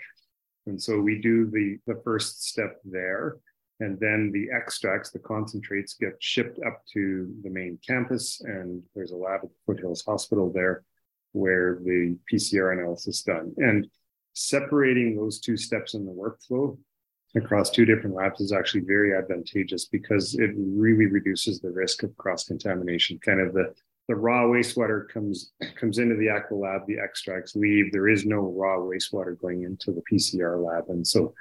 And 0.66 0.80
so 0.80 1.00
we 1.00 1.20
do 1.20 1.50
the, 1.50 1.78
the 1.86 2.00
first 2.02 2.44
step 2.44 2.80
there. 2.84 3.36
And 3.80 3.98
then 3.98 4.30
the 4.32 4.48
extracts, 4.54 5.10
the 5.10 5.18
concentrates, 5.18 5.94
get 5.94 6.14
shipped 6.20 6.58
up 6.64 6.82
to 6.92 7.34
the 7.42 7.50
main 7.50 7.78
campus. 7.86 8.40
And 8.40 8.82
there's 8.94 9.10
a 9.10 9.16
lab 9.16 9.40
at 9.42 9.50
the 9.50 9.56
Foothills 9.66 10.04
Hospital 10.04 10.50
there 10.52 10.84
where 11.32 11.80
the 11.84 12.16
PCR 12.32 12.72
analysis 12.72 13.16
is 13.16 13.22
done. 13.22 13.52
And 13.58 13.88
separating 14.32 15.16
those 15.16 15.40
two 15.40 15.56
steps 15.56 15.94
in 15.94 16.06
the 16.06 16.12
workflow 16.12 16.78
across 17.36 17.70
two 17.70 17.84
different 17.84 18.14
labs 18.14 18.40
is 18.40 18.52
actually 18.52 18.82
very 18.82 19.16
advantageous 19.16 19.86
because 19.86 20.34
it 20.34 20.50
really 20.56 21.06
reduces 21.06 21.60
the 21.60 21.70
risk 21.70 22.02
of 22.02 22.16
cross 22.16 22.44
contamination. 22.44 23.18
Kind 23.18 23.40
of 23.40 23.52
the 23.52 23.74
the 24.08 24.14
raw 24.14 24.44
wastewater 24.44 25.08
comes 25.08 25.52
comes 25.76 25.98
into 25.98 26.14
the 26.16 26.26
ACWA 26.26 26.60
lab, 26.60 26.86
the 26.86 26.98
extracts 26.98 27.56
leave. 27.56 27.90
There 27.90 28.08
is 28.08 28.26
no 28.26 28.40
raw 28.40 28.78
wastewater 28.78 29.38
going 29.40 29.62
into 29.62 29.92
the 29.92 30.02
PCR 30.10 30.62
lab, 30.62 30.84
and 30.88 31.06
so 31.06 31.34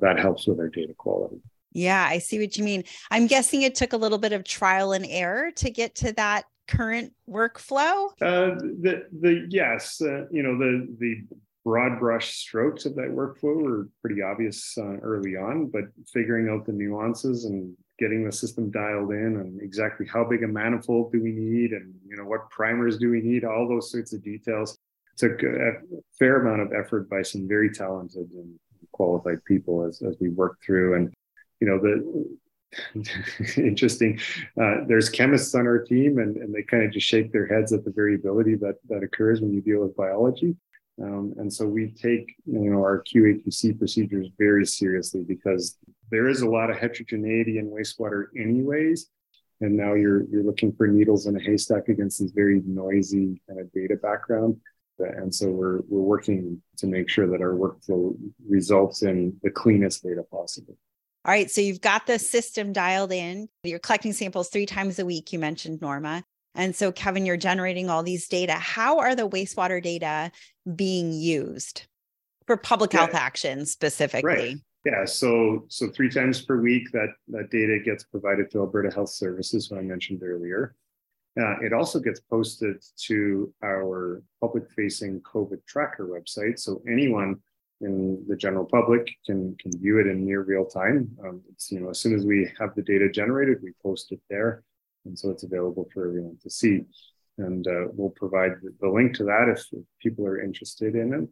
that 0.00 0.18
helps 0.18 0.46
with 0.46 0.58
our 0.60 0.68
data 0.68 0.94
quality. 0.96 1.40
Yeah, 1.72 2.06
I 2.08 2.18
see 2.18 2.38
what 2.38 2.56
you 2.56 2.64
mean. 2.64 2.84
I'm 3.10 3.26
guessing 3.26 3.62
it 3.62 3.74
took 3.74 3.92
a 3.92 3.96
little 3.96 4.18
bit 4.18 4.32
of 4.32 4.44
trial 4.44 4.92
and 4.92 5.06
error 5.08 5.50
to 5.52 5.70
get 5.70 5.94
to 5.96 6.12
that 6.14 6.44
current 6.68 7.12
workflow. 7.28 8.10
Uh, 8.20 8.54
the 8.56 9.06
the 9.20 9.46
yes, 9.48 10.00
uh, 10.02 10.26
you 10.30 10.42
know 10.42 10.58
the 10.58 10.88
the 10.98 11.22
broad 11.70 12.00
brush 12.00 12.34
strokes 12.34 12.84
of 12.84 12.96
that 12.96 13.06
workflow 13.06 13.62
were 13.62 13.88
pretty 14.02 14.20
obvious 14.20 14.76
uh, 14.76 14.96
early 15.02 15.36
on, 15.36 15.66
but 15.66 15.84
figuring 16.12 16.48
out 16.48 16.66
the 16.66 16.72
nuances 16.72 17.44
and 17.44 17.72
getting 17.96 18.24
the 18.24 18.32
system 18.32 18.72
dialed 18.72 19.12
in 19.12 19.36
and 19.36 19.62
exactly 19.62 20.04
how 20.04 20.24
big 20.24 20.42
a 20.42 20.48
manifold 20.48 21.12
do 21.12 21.22
we 21.22 21.30
need 21.30 21.70
and 21.70 21.94
you 22.08 22.16
know 22.16 22.24
what 22.24 22.50
primers 22.50 22.98
do 22.98 23.08
we 23.08 23.20
need, 23.20 23.44
all 23.44 23.68
those 23.68 23.88
sorts 23.88 24.12
of 24.12 24.20
details 24.24 24.76
took 25.16 25.44
a 25.44 25.74
fair 26.18 26.40
amount 26.40 26.60
of 26.60 26.72
effort 26.72 27.08
by 27.08 27.22
some 27.22 27.46
very 27.46 27.70
talented 27.70 28.28
and 28.32 28.58
qualified 28.90 29.38
people 29.44 29.86
as, 29.86 30.02
as 30.02 30.16
we 30.20 30.28
worked 30.30 30.64
through. 30.64 30.96
And 30.96 31.14
you 31.60 31.68
know 31.68 31.78
the 31.78 33.56
interesting 33.58 34.18
uh, 34.60 34.78
there's 34.88 35.08
chemists 35.08 35.54
on 35.54 35.68
our 35.68 35.84
team 35.84 36.18
and, 36.18 36.36
and 36.36 36.52
they 36.52 36.64
kind 36.64 36.82
of 36.82 36.90
just 36.90 37.06
shake 37.06 37.30
their 37.30 37.46
heads 37.46 37.72
at 37.72 37.84
the 37.84 37.92
variability 37.92 38.56
that 38.56 38.74
that 38.88 39.04
occurs 39.04 39.40
when 39.40 39.52
you 39.52 39.60
deal 39.60 39.82
with 39.82 39.94
biology 39.94 40.56
um, 41.02 41.34
and 41.38 41.52
so 41.52 41.66
we 41.66 41.90
take 41.90 42.34
you 42.46 42.70
know 42.70 42.78
our 42.78 43.02
QA/QC 43.02 43.78
procedures 43.78 44.28
very 44.38 44.66
seriously 44.66 45.24
because 45.26 45.78
there 46.10 46.28
is 46.28 46.42
a 46.42 46.48
lot 46.48 46.70
of 46.70 46.78
heterogeneity 46.78 47.58
in 47.58 47.70
wastewater 47.70 48.26
anyways 48.36 49.08
and 49.60 49.76
now 49.76 49.94
you're 49.94 50.24
you're 50.24 50.44
looking 50.44 50.72
for 50.72 50.86
needles 50.86 51.26
in 51.26 51.36
a 51.36 51.40
haystack 51.40 51.88
against 51.88 52.20
this 52.20 52.30
very 52.32 52.62
noisy 52.66 53.40
kind 53.48 53.60
of 53.60 53.72
data 53.72 53.96
background 53.96 54.56
and 54.98 55.34
so 55.34 55.48
we're 55.48 55.80
we're 55.88 56.00
working 56.00 56.60
to 56.76 56.86
make 56.86 57.08
sure 57.08 57.26
that 57.26 57.40
our 57.40 57.54
workflow 57.54 58.14
results 58.48 59.02
in 59.02 59.34
the 59.42 59.50
cleanest 59.50 60.02
data 60.02 60.22
possible 60.30 60.76
all 61.24 61.32
right. 61.32 61.50
So 61.50 61.60
you've 61.60 61.82
got 61.82 62.06
the 62.06 62.18
system 62.18 62.72
dialed 62.72 63.12
in. 63.12 63.48
You're 63.62 63.78
collecting 63.78 64.14
samples 64.14 64.48
three 64.48 64.64
times 64.64 64.98
a 64.98 65.04
week, 65.04 65.34
you 65.34 65.38
mentioned, 65.38 65.82
Norma. 65.82 66.24
And 66.54 66.74
so, 66.74 66.90
Kevin, 66.90 67.26
you're 67.26 67.36
generating 67.36 67.88
all 67.88 68.02
these 68.02 68.28
data. 68.28 68.54
How 68.54 68.98
are 68.98 69.14
the 69.14 69.28
wastewater 69.28 69.82
data 69.82 70.32
being 70.74 71.12
used 71.12 71.86
for 72.46 72.56
public 72.56 72.92
health 72.92 73.10
yeah. 73.12 73.20
action 73.20 73.66
specifically? 73.66 74.28
Right. 74.28 74.56
Yeah, 74.84 75.04
so 75.04 75.66
so 75.68 75.90
three 75.90 76.08
times 76.08 76.42
per 76.42 76.58
week 76.60 76.90
that 76.92 77.10
that 77.28 77.50
data 77.50 77.78
gets 77.84 78.04
provided 78.04 78.50
to 78.50 78.60
Alberta 78.60 78.92
Health 78.92 79.10
Services, 79.10 79.70
what 79.70 79.78
I 79.78 79.82
mentioned 79.82 80.22
earlier. 80.22 80.74
Uh, 81.40 81.60
it 81.60 81.72
also 81.72 82.00
gets 82.00 82.18
posted 82.18 82.82
to 82.96 83.52
our 83.62 84.22
public-facing 84.40 85.20
COVID 85.20 85.64
tracker 85.66 86.08
website. 86.08 86.58
So 86.58 86.82
anyone 86.88 87.36
in 87.82 88.24
the 88.26 88.36
general 88.36 88.64
public 88.64 89.08
can 89.24 89.54
can 89.60 89.70
view 89.78 90.00
it 90.00 90.06
in 90.06 90.24
near 90.24 90.42
real 90.42 90.64
time. 90.64 91.10
Um, 91.24 91.42
it's 91.50 91.70
you 91.70 91.80
know 91.80 91.90
as 91.90 92.00
soon 92.00 92.14
as 92.14 92.24
we 92.24 92.50
have 92.58 92.74
the 92.74 92.82
data 92.82 93.10
generated, 93.10 93.58
we 93.62 93.72
post 93.82 94.12
it 94.12 94.20
there, 94.30 94.64
and 95.04 95.18
so 95.18 95.30
it's 95.30 95.44
available 95.44 95.88
for 95.92 96.06
everyone 96.06 96.38
to 96.42 96.50
see. 96.50 96.82
And 97.38 97.66
uh, 97.66 97.86
we'll 97.92 98.10
provide 98.10 98.52
the 98.80 98.88
link 98.88 99.14
to 99.16 99.24
that 99.24 99.48
if, 99.48 99.64
people 100.00 100.26
are 100.26 100.40
interested 100.40 100.94
in 100.94 101.14
it. 101.14 101.28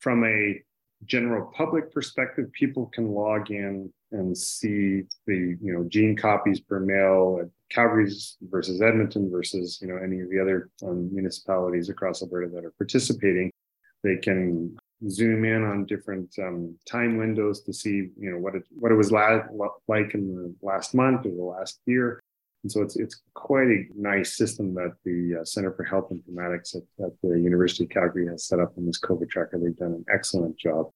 From 0.00 0.24
a 0.24 0.60
general 1.04 1.52
public 1.54 1.92
perspective, 1.92 2.50
people 2.52 2.86
can 2.86 3.08
log 3.08 3.50
in 3.50 3.92
and 4.12 4.36
see 4.36 5.02
the 5.26 5.56
you 5.60 5.72
know 5.72 5.84
gene 5.88 6.16
copies 6.16 6.60
per 6.60 6.80
mil 6.80 7.40
at 7.42 7.48
Calgary's 7.70 8.36
versus 8.42 8.80
Edmonton 8.80 9.30
versus 9.30 9.78
you 9.82 9.88
know 9.88 9.96
any 9.96 10.20
of 10.20 10.30
the 10.30 10.40
other 10.40 10.70
um, 10.82 11.12
municipalities 11.12 11.88
across 11.88 12.22
Alberta 12.22 12.48
that 12.54 12.64
are 12.64 12.74
participating. 12.78 13.50
They 14.02 14.16
can 14.16 14.76
zoom 15.10 15.44
in 15.44 15.62
on 15.64 15.84
different 15.84 16.34
um, 16.38 16.76
time 16.88 17.18
windows 17.18 17.62
to 17.64 17.72
see 17.72 18.10
you 18.18 18.30
know 18.30 18.38
what 18.38 18.54
it 18.54 18.62
what 18.70 18.92
it 18.92 18.96
was 18.96 19.12
la- 19.12 19.42
like 19.88 20.14
in 20.14 20.34
the 20.34 20.54
last 20.62 20.94
month 20.94 21.26
or 21.26 21.30
the 21.30 21.42
last 21.42 21.80
year 21.86 22.22
and 22.62 22.72
so 22.72 22.82
it's 22.82 22.96
it's 22.96 23.22
quite 23.34 23.68
a 23.68 23.84
nice 23.94 24.36
system 24.36 24.74
that 24.74 24.92
the 25.04 25.38
uh, 25.40 25.44
center 25.44 25.72
for 25.72 25.84
health 25.84 26.10
informatics 26.10 26.74
at, 26.74 26.82
at, 27.04 27.12
the 27.22 27.38
university 27.38 27.84
of 27.84 27.90
calgary 27.90 28.26
has 28.26 28.46
set 28.46 28.60
up 28.60 28.72
in 28.76 28.86
this 28.86 29.00
covid 29.00 29.28
tracker. 29.28 29.58
They've 29.58 29.76
done 29.76 29.92
an 29.92 30.04
excellent 30.12 30.58
job. 30.58 30.90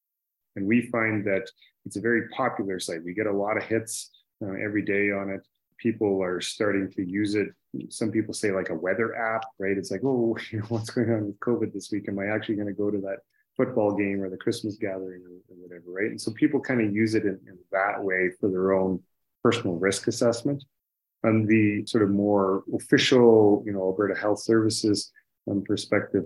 And 0.56 0.66
we 0.66 0.88
find 0.90 1.24
that 1.26 1.48
it's 1.86 1.96
a 1.96 2.00
very 2.00 2.28
popular 2.30 2.80
site. 2.80 3.04
We 3.04 3.14
get 3.14 3.26
a 3.26 3.32
lot 3.32 3.56
of 3.56 3.62
hits 3.62 4.10
uh, 4.42 4.52
every 4.64 4.82
day 4.82 5.12
on 5.12 5.30
it. 5.30 5.46
People 5.78 6.22
are 6.22 6.40
starting 6.40 6.90
to 6.92 7.08
use 7.08 7.36
it. 7.36 7.48
Some 7.88 8.10
people 8.10 8.34
say 8.34 8.50
like 8.50 8.70
a 8.70 8.74
weather 8.74 9.14
app 9.14 9.44
right? 9.58 9.78
It's 9.78 9.90
like 9.90 10.02
oh 10.04 10.36
what's 10.68 10.90
going 10.90 11.12
on 11.12 11.26
with 11.26 11.40
covid 11.40 11.72
this 11.72 11.90
week? 11.92 12.08
Am 12.08 12.18
i 12.18 12.26
actually 12.26 12.56
going 12.56 12.68
to 12.68 12.74
go 12.74 12.90
to 12.90 12.98
that 12.98 13.18
football 13.56 13.94
game 13.94 14.22
or 14.22 14.30
the 14.30 14.36
Christmas 14.36 14.76
gathering 14.76 15.22
or, 15.22 15.54
or 15.54 15.56
whatever, 15.56 15.84
right? 15.92 16.10
And 16.10 16.20
so 16.20 16.32
people 16.32 16.60
kind 16.60 16.80
of 16.80 16.94
use 16.94 17.14
it 17.14 17.24
in, 17.24 17.38
in, 17.46 17.58
that 17.72 18.02
way 18.02 18.30
for 18.40 18.50
their 18.50 18.72
own 18.72 19.00
personal 19.42 19.76
risk 19.76 20.08
assessment. 20.08 20.64
On 21.22 21.44
the 21.44 21.84
sort 21.86 22.02
of 22.02 22.10
more 22.10 22.64
official, 22.74 23.62
you 23.66 23.72
know, 23.72 23.80
Alberta 23.80 24.18
Health 24.18 24.40
Services 24.40 25.12
um, 25.50 25.62
perspective, 25.62 26.24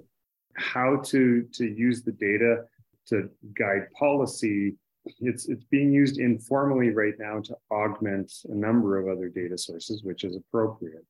how 0.56 1.00
to 1.06 1.42
to 1.52 1.64
use 1.66 2.02
the 2.02 2.12
data 2.12 2.64
to 3.08 3.28
guide 3.58 3.90
policy. 3.98 4.76
It's 5.20 5.48
it's 5.48 5.64
being 5.64 5.92
used 5.92 6.18
informally 6.18 6.90
right 6.90 7.14
now 7.18 7.40
to 7.40 7.56
augment 7.70 8.32
a 8.48 8.54
number 8.54 8.98
of 8.98 9.08
other 9.08 9.28
data 9.28 9.58
sources, 9.58 10.02
which 10.02 10.24
is 10.24 10.36
appropriate. 10.36 11.04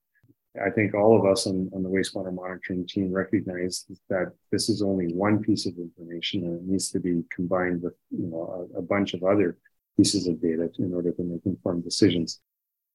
I 0.65 0.71
think 0.71 0.95
all 0.95 1.19
of 1.19 1.27
us 1.27 1.47
on, 1.47 1.69
on 1.75 1.83
the 1.83 1.89
wastewater 1.89 2.33
monitoring 2.33 2.87
team 2.87 3.13
recognize 3.13 3.87
that 4.09 4.33
this 4.53 4.69
is 4.69 4.83
only 4.83 5.13
one 5.13 5.43
piece 5.43 5.67
of 5.67 5.77
information 5.79 6.45
and 6.45 6.61
it 6.61 6.67
needs 6.67 6.91
to 6.91 7.01
be 7.01 7.25
combined 7.35 7.83
with 7.83 7.95
you 8.11 8.27
know 8.29 8.69
a, 8.75 8.79
a 8.79 8.83
bunch 8.83 9.15
of 9.15 9.25
other 9.25 9.59
pieces 9.97 10.27
of 10.27 10.41
data 10.41 10.69
in 10.79 10.95
order 10.95 11.13
to 11.13 11.23
make 11.23 11.45
informed 11.45 11.85
decisions. 11.85 12.41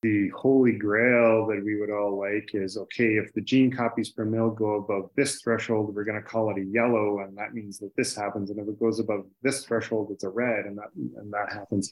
The 0.02 0.30
holy 0.30 0.74
grail 0.74 1.46
that 1.48 1.62
we 1.64 1.80
would 1.80 1.90
all 1.90 2.18
like 2.18 2.52
is 2.54 2.78
okay, 2.78 3.16
if 3.16 3.34
the 3.34 3.42
gene 3.42 3.72
copies 3.72 4.10
per 4.12 4.24
mil 4.24 4.50
go 4.50 4.76
above 4.76 5.10
this 5.16 5.42
threshold, 5.42 5.94
we're 5.94 6.06
going 6.06 6.22
to 6.22 6.28
call 6.28 6.50
it 6.52 6.62
a 6.62 6.66
yellow, 6.66 7.20
and 7.20 7.38
that 7.38 7.54
means 7.54 7.80
that 7.80 7.96
this 7.98 8.16
happens. 8.16 8.50
And 8.50 8.60
if 8.60 8.68
it 8.68 8.80
goes 8.80 9.00
above 9.00 9.26
this 9.42 9.66
threshold, 9.66 10.10
it's 10.12 10.24
a 10.24 10.30
red, 10.30 10.66
and 10.66 10.78
that 10.78 10.90
and 10.96 11.32
that 11.34 11.52
happens. 11.52 11.92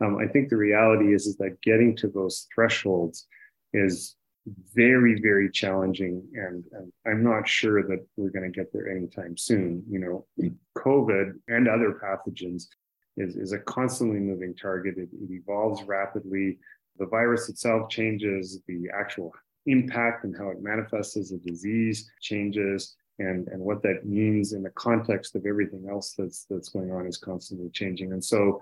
Um, 0.00 0.18
I 0.18 0.28
think 0.28 0.48
the 0.48 0.56
reality 0.56 1.12
is 1.14 1.26
is 1.26 1.36
that 1.38 1.60
getting 1.62 1.96
to 1.96 2.08
those 2.08 2.46
thresholds 2.54 3.26
is 3.72 4.14
very 4.74 5.20
very 5.20 5.50
challenging, 5.50 6.22
and, 6.34 6.64
and 6.72 6.92
I'm 7.06 7.24
not 7.24 7.48
sure 7.48 7.82
that 7.82 8.06
we're 8.16 8.30
going 8.30 8.50
to 8.50 8.56
get 8.56 8.72
there 8.72 8.88
anytime 8.88 9.36
soon. 9.36 9.82
You 9.90 9.98
know, 9.98 10.52
COVID 10.76 11.32
and 11.48 11.68
other 11.68 12.00
pathogens 12.00 12.66
is, 13.16 13.36
is 13.36 13.52
a 13.52 13.58
constantly 13.58 14.20
moving 14.20 14.54
target. 14.54 14.96
It, 14.96 15.08
it 15.12 15.30
evolves 15.30 15.82
rapidly 15.82 16.58
the 16.98 17.06
virus 17.06 17.48
itself 17.48 17.88
changes, 17.88 18.60
the 18.66 18.88
actual 18.94 19.32
impact 19.66 20.24
and 20.24 20.36
how 20.36 20.48
it 20.48 20.62
manifests 20.62 21.16
as 21.16 21.32
a 21.32 21.38
disease 21.38 22.10
changes, 22.20 22.96
and, 23.18 23.48
and 23.48 23.60
what 23.60 23.82
that 23.82 24.06
means 24.06 24.52
in 24.52 24.62
the 24.62 24.70
context 24.70 25.34
of 25.34 25.44
everything 25.46 25.86
else 25.90 26.14
that's 26.16 26.46
that's 26.48 26.68
going 26.68 26.90
on 26.90 27.06
is 27.06 27.16
constantly 27.16 27.68
changing. 27.70 28.12
And 28.12 28.24
so, 28.24 28.60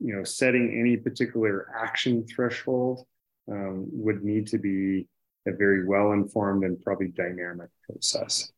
you 0.00 0.14
know, 0.14 0.24
setting 0.24 0.76
any 0.78 0.96
particular 0.96 1.68
action 1.76 2.26
threshold 2.26 3.06
um, 3.50 3.86
would 3.92 4.22
need 4.22 4.46
to 4.48 4.58
be 4.58 5.06
a 5.46 5.52
very 5.52 5.86
well 5.86 6.12
informed 6.12 6.64
and 6.64 6.80
probably 6.82 7.08
dynamic 7.08 7.70
process 7.88 8.50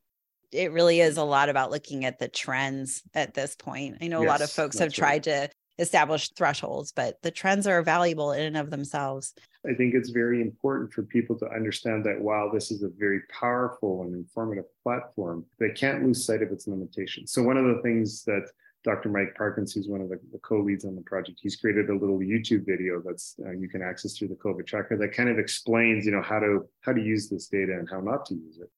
it 0.53 0.73
really 0.73 1.01
is 1.01 1.17
a 1.17 1.25
lot 1.25 1.49
about 1.49 1.71
looking 1.71 2.05
at 2.05 2.19
the 2.19 2.29
trends 2.29 3.03
at 3.15 3.35
this 3.35 3.55
point. 3.55 3.99
I 4.01 4.09
know 4.09 4.23
yes, 4.23 4.29
a 4.29 4.31
lot 4.31 4.41
of 4.41 4.51
folks 4.51 4.79
have 4.79 4.93
tried 4.93 5.27
right. 5.27 5.49
to 5.49 5.51
established 5.81 6.37
thresholds, 6.37 6.93
but 6.93 7.21
the 7.23 7.31
trends 7.31 7.67
are 7.67 7.83
valuable 7.83 8.33
in 8.33 8.43
and 8.43 8.57
of 8.57 8.71
themselves. 8.71 9.35
I 9.69 9.75
think 9.75 9.95
it's 9.95 10.11
very 10.11 10.41
important 10.41 10.93
for 10.93 11.03
people 11.03 11.37
to 11.39 11.47
understand 11.51 12.05
that 12.05 12.21
while 12.21 12.53
this 12.53 12.71
is 12.71 12.83
a 12.83 12.89
very 12.89 13.21
powerful 13.31 14.03
and 14.03 14.15
informative 14.15 14.67
platform, 14.83 15.45
they 15.59 15.71
can't 15.71 16.05
lose 16.05 16.25
sight 16.25 16.43
of 16.43 16.53
its 16.53 16.69
limitations. 16.69 17.33
So, 17.33 17.43
one 17.43 17.57
of 17.57 17.65
the 17.65 17.83
things 17.83 18.23
that 18.25 18.47
Dr. 18.85 19.11
Mike 19.11 19.35
Parkins, 19.37 19.73
who's 19.73 19.89
one 19.89 20.01
of 20.01 20.09
the, 20.09 20.19
the 20.33 20.39
co-leads 20.39 20.85
on 20.85 20.95
the 20.95 21.03
project, 21.03 21.39
he's 21.43 21.57
created 21.57 21.91
a 21.91 21.95
little 21.95 22.19
YouTube 22.19 22.65
video 22.65 23.03
that's 23.05 23.37
uh, 23.45 23.51
you 23.51 23.69
can 23.69 23.83
access 23.83 24.17
through 24.17 24.29
the 24.29 24.35
COVID 24.37 24.67
tracker 24.67 24.97
that 24.97 25.13
kind 25.13 25.29
of 25.29 25.39
explains, 25.39 26.07
you 26.07 26.13
know, 26.13 26.23
how 26.23 26.39
to 26.39 26.67
how 26.81 26.93
to 26.93 27.03
use 27.03 27.29
this 27.29 27.49
data 27.49 27.73
and 27.73 27.89
how 27.91 28.01
not 28.01 28.25
to 28.27 28.35
use 28.35 28.59
it. 28.59 28.71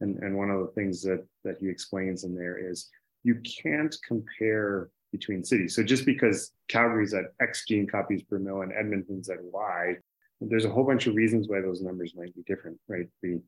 And 0.00 0.16
and 0.22 0.36
one 0.36 0.50
of 0.50 0.60
the 0.60 0.72
things 0.74 1.02
that 1.02 1.26
that 1.44 1.56
he 1.58 1.68
explains 1.68 2.24
in 2.24 2.34
there 2.34 2.58
is 2.58 2.88
you 3.24 3.40
can't 3.62 3.94
compare 4.06 4.90
between 5.12 5.44
cities. 5.44 5.74
So 5.74 5.82
just 5.82 6.04
because 6.04 6.52
Calgary's 6.68 7.14
at 7.14 7.24
X 7.40 7.64
gene 7.66 7.86
copies 7.86 8.22
per 8.22 8.38
mil 8.38 8.62
and 8.62 8.72
Edmonton's 8.72 9.28
at 9.28 9.42
Y, 9.42 9.96
there's 10.40 10.64
a 10.64 10.70
whole 10.70 10.84
bunch 10.84 11.06
of 11.06 11.14
reasons 11.14 11.48
why 11.48 11.60
those 11.60 11.82
numbers 11.82 12.14
might 12.16 12.34
be 12.34 12.42
different, 12.46 12.78
right? 12.88 13.08
The 13.22 13.40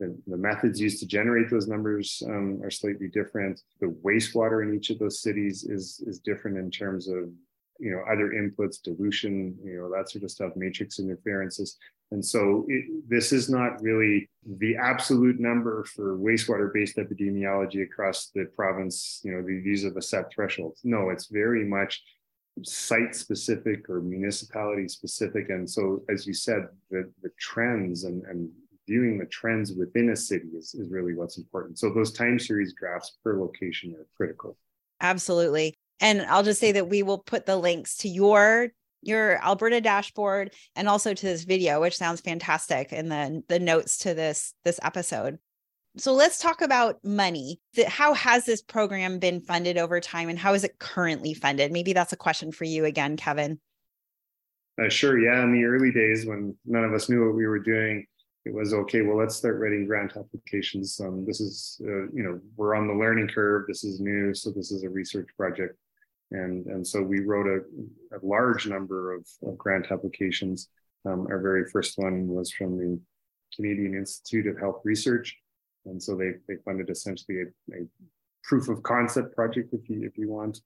the, 0.00 0.16
the 0.28 0.36
methods 0.36 0.80
used 0.80 1.00
to 1.00 1.06
generate 1.06 1.50
those 1.50 1.66
numbers 1.66 2.22
um, 2.26 2.60
are 2.62 2.70
slightly 2.70 3.08
different. 3.08 3.60
The 3.80 3.88
wastewater 4.04 4.62
in 4.62 4.74
each 4.74 4.90
of 4.90 4.98
those 4.98 5.20
cities 5.20 5.64
is 5.64 6.02
is 6.06 6.20
different 6.20 6.56
in 6.56 6.70
terms 6.70 7.08
of 7.08 7.30
you 7.80 7.90
know 7.90 8.02
other 8.10 8.28
inputs, 8.28 8.80
dilution, 8.80 9.56
you 9.62 9.78
know 9.78 9.90
that 9.96 10.08
sort 10.10 10.24
of 10.24 10.30
stuff, 10.30 10.52
matrix 10.56 10.98
interferences. 10.98 11.76
And 12.10 12.24
so 12.24 12.64
it, 12.68 12.84
this 13.08 13.32
is 13.32 13.50
not 13.50 13.82
really 13.82 14.30
the 14.58 14.76
absolute 14.76 15.38
number 15.38 15.84
for 15.84 16.16
wastewater 16.16 16.72
based 16.72 16.96
epidemiology 16.96 17.82
across 17.82 18.30
the 18.34 18.46
province. 18.56 19.20
You 19.24 19.32
know, 19.32 19.42
the, 19.42 19.60
these 19.62 19.84
are 19.84 19.90
the 19.90 20.00
set 20.00 20.32
thresholds. 20.32 20.80
No, 20.84 21.10
it's 21.10 21.26
very 21.26 21.64
much 21.64 22.02
site 22.64 23.14
specific 23.14 23.88
or 23.88 24.00
municipality 24.00 24.88
specific. 24.88 25.50
And 25.50 25.68
so, 25.68 26.02
as 26.08 26.26
you 26.26 26.34
said, 26.34 26.68
the, 26.90 27.10
the 27.22 27.30
trends 27.38 28.04
and, 28.04 28.22
and 28.24 28.48
viewing 28.86 29.18
the 29.18 29.26
trends 29.26 29.72
within 29.72 30.10
a 30.10 30.16
city 30.16 30.48
is, 30.56 30.74
is 30.74 30.90
really 30.90 31.14
what's 31.14 31.36
important. 31.36 31.78
So, 31.78 31.92
those 31.92 32.12
time 32.12 32.38
series 32.38 32.72
graphs 32.72 33.18
per 33.22 33.38
location 33.38 33.94
are 33.94 34.06
critical. 34.16 34.56
Absolutely. 35.00 35.78
And 36.00 36.22
I'll 36.22 36.42
just 36.42 36.60
say 36.60 36.72
that 36.72 36.88
we 36.88 37.02
will 37.02 37.18
put 37.18 37.46
the 37.46 37.56
links 37.56 37.98
to 37.98 38.08
your 38.08 38.68
your 39.02 39.42
Alberta 39.42 39.80
dashboard 39.80 40.52
and 40.76 40.88
also 40.88 41.14
to 41.14 41.26
this 41.26 41.44
video, 41.44 41.80
which 41.80 41.96
sounds 41.96 42.20
fantastic, 42.20 42.88
and 42.92 43.10
then 43.10 43.44
the 43.48 43.58
notes 43.58 43.98
to 43.98 44.14
this 44.14 44.54
this 44.64 44.80
episode. 44.82 45.38
So 45.96 46.12
let's 46.12 46.38
talk 46.38 46.60
about 46.60 47.02
money. 47.04 47.60
How 47.86 48.14
has 48.14 48.44
this 48.44 48.62
program 48.62 49.18
been 49.18 49.40
funded 49.40 49.78
over 49.78 50.00
time, 50.00 50.28
and 50.28 50.38
how 50.38 50.54
is 50.54 50.64
it 50.64 50.78
currently 50.78 51.34
funded? 51.34 51.72
Maybe 51.72 51.92
that's 51.92 52.12
a 52.12 52.16
question 52.16 52.52
for 52.52 52.64
you 52.64 52.84
again, 52.84 53.16
Kevin. 53.16 53.58
Uh, 54.80 54.88
sure. 54.88 55.18
Yeah. 55.18 55.42
In 55.42 55.52
the 55.52 55.64
early 55.64 55.90
days, 55.90 56.24
when 56.24 56.54
none 56.64 56.84
of 56.84 56.92
us 56.92 57.08
knew 57.08 57.24
what 57.26 57.34
we 57.34 57.46
were 57.46 57.58
doing, 57.58 58.06
it 58.44 58.54
was 58.54 58.72
okay. 58.72 59.02
Well, 59.02 59.16
let's 59.16 59.34
start 59.34 59.58
writing 59.58 59.86
grant 59.86 60.16
applications. 60.16 61.00
Um, 61.00 61.24
this 61.26 61.40
is, 61.40 61.80
uh, 61.84 62.06
you 62.12 62.22
know, 62.22 62.40
we're 62.56 62.76
on 62.76 62.86
the 62.86 62.94
learning 62.94 63.28
curve. 63.28 63.64
This 63.66 63.82
is 63.82 63.98
new, 63.98 64.32
so 64.34 64.50
this 64.50 64.70
is 64.70 64.84
a 64.84 64.88
research 64.88 65.28
project 65.36 65.76
and, 66.30 66.66
and 66.66 66.86
so 66.86 67.02
we 67.02 67.20
wrote 67.20 67.46
a, 67.46 68.16
a 68.16 68.20
large 68.22 68.66
number 68.66 69.14
of, 69.14 69.26
of 69.42 69.56
grant 69.56 69.90
applications. 69.90 70.68
Um, 71.04 71.26
our 71.28 71.40
very 71.40 71.64
first 71.70 71.96
one 71.96 72.26
was 72.26 72.52
from 72.52 72.76
the 72.76 73.00
Canadian 73.54 73.94
Institute 73.94 74.46
of 74.46 74.58
Health 74.58 74.80
Research. 74.84 75.36
And 75.86 76.02
so 76.02 76.16
they, 76.16 76.32
they 76.46 76.60
funded 76.64 76.90
essentially 76.90 77.42
a, 77.42 77.74
a 77.74 77.86
proof 78.44 78.68
of 78.68 78.82
concept 78.82 79.34
project, 79.34 79.72
if 79.72 79.88
you, 79.88 80.04
if 80.04 80.18
you 80.18 80.28
want. 80.28 80.60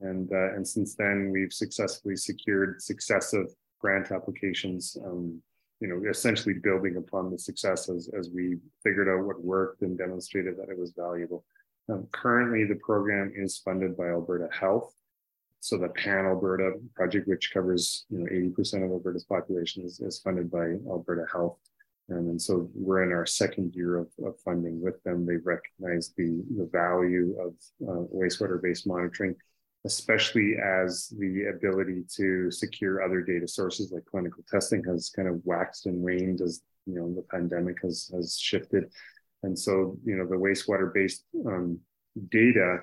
And, 0.00 0.30
uh, 0.32 0.54
and 0.54 0.66
since 0.66 0.94
then, 0.94 1.30
we've 1.32 1.52
successfully 1.52 2.14
secured 2.14 2.80
successive 2.80 3.46
grant 3.80 4.12
applications, 4.12 4.96
um, 5.04 5.42
you 5.80 5.88
know, 5.88 6.08
essentially 6.08 6.54
building 6.54 6.96
upon 6.96 7.30
the 7.30 7.38
success 7.38 7.88
as, 7.88 8.08
as 8.16 8.30
we 8.32 8.58
figured 8.84 9.08
out 9.08 9.26
what 9.26 9.42
worked 9.42 9.82
and 9.82 9.98
demonstrated 9.98 10.56
that 10.56 10.68
it 10.68 10.78
was 10.78 10.92
valuable. 10.96 11.44
Um, 11.88 12.06
currently, 12.12 12.64
the 12.64 12.76
program 12.76 13.32
is 13.34 13.58
funded 13.58 13.96
by 13.96 14.08
Alberta 14.08 14.48
Health, 14.52 14.94
so 15.60 15.76
the 15.76 15.88
Pan 15.88 16.26
Alberta 16.26 16.72
project, 16.94 17.26
which 17.28 17.52
covers 17.52 18.06
you 18.10 18.18
know 18.18 18.26
80% 18.26 18.84
of 18.84 18.90
Alberta's 18.90 19.24
population, 19.24 19.84
is, 19.84 20.00
is 20.00 20.20
funded 20.20 20.50
by 20.50 20.74
Alberta 20.88 21.24
Health. 21.30 21.58
And 22.10 22.40
so 22.40 22.70
we're 22.74 23.02
in 23.02 23.12
our 23.12 23.26
second 23.26 23.74
year 23.74 23.98
of, 23.98 24.08
of 24.24 24.40
funding 24.40 24.80
with 24.80 25.02
them. 25.02 25.26
They've 25.26 25.44
recognized 25.44 26.14
the, 26.16 26.42
the 26.56 26.66
value 26.72 27.36
of 27.38 27.52
uh, 27.86 28.06
wastewater-based 28.14 28.86
monitoring, 28.86 29.34
especially 29.84 30.54
as 30.56 31.12
the 31.18 31.52
ability 31.54 32.04
to 32.16 32.50
secure 32.50 33.02
other 33.02 33.20
data 33.20 33.46
sources 33.46 33.92
like 33.92 34.06
clinical 34.06 34.42
testing 34.50 34.82
has 34.84 35.10
kind 35.14 35.28
of 35.28 35.42
waxed 35.44 35.84
and 35.84 36.02
waned 36.02 36.40
as 36.40 36.62
you 36.86 36.94
know 36.94 37.14
the 37.14 37.26
pandemic 37.30 37.76
has 37.82 38.10
has 38.14 38.38
shifted. 38.38 38.84
And 39.42 39.58
so 39.58 39.98
you 40.04 40.16
know 40.16 40.26
the 40.26 40.36
wastewater-based 40.36 41.24
um, 41.46 41.78
data 42.30 42.78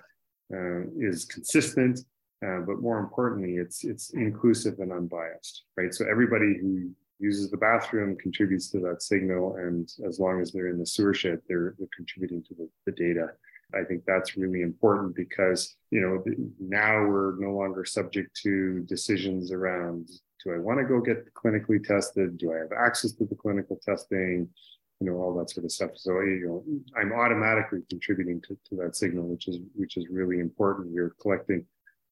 uh, 0.54 0.82
is 1.00 1.26
consistent 1.26 2.02
uh, 2.46 2.60
but 2.60 2.82
more 2.82 3.00
importantly, 3.00 3.56
it's 3.56 3.84
it's 3.84 4.12
inclusive 4.12 4.80
and 4.80 4.92
unbiased, 4.92 5.64
right? 5.78 5.94
So 5.94 6.06
everybody 6.10 6.58
who 6.62 6.92
uses 7.20 7.50
the 7.50 7.58
bathroom 7.58 8.18
contributes 8.18 8.70
to 8.72 8.80
that 8.82 9.02
signal, 9.02 9.56
and 9.56 9.90
as 10.08 10.20
long 10.20 10.42
as 10.42 10.52
they're 10.52 10.68
in 10.68 10.78
the 10.78 10.86
sewer 10.86 11.14
shed, 11.14 11.40
they're, 11.48 11.76
they're 11.80 11.88
contributing 11.96 12.44
to 12.44 12.54
the, 12.56 12.70
the 12.86 12.92
data. 12.92 13.30
I 13.74 13.84
think 13.84 14.04
that's 14.06 14.38
really 14.38 14.62
important 14.62 15.16
because 15.16 15.76
you 15.92 16.02
know 16.02 16.24
now 16.60 17.06
we're 17.06 17.36
no 17.40 17.52
longer 17.52 17.84
subject 17.86 18.40
to 18.44 18.82
decisions 18.82 19.52
around 19.52 20.10
do 20.44 20.54
I 20.54 20.60
want 20.60 20.80
to 20.80 20.86
go 20.86 21.02
get 21.02 21.34
clinically 21.34 21.84
tested? 21.84 22.38
Do 22.38 22.54
I 22.54 22.58
have 22.58 22.72
access 22.72 23.14
to 23.14 23.26
the 23.26 23.36
clinical 23.36 23.80
testing? 23.84 24.48
You 25.00 25.08
know, 25.08 25.18
all 25.18 25.34
that 25.40 25.50
sort 25.50 25.66
of 25.66 25.72
stuff. 25.72 25.92
So 25.96 26.22
you 26.22 26.46
know, 26.46 26.64
I'm 27.00 27.12
automatically 27.12 27.80
contributing 27.90 28.42
to, 28.42 28.58
to 28.70 28.76
that 28.84 28.96
signal, 28.96 29.28
which 29.28 29.48
is 29.48 29.58
which 29.74 29.98
is 29.98 30.08
really 30.10 30.40
important. 30.40 30.94
We're 30.94 31.16
collecting 31.20 31.66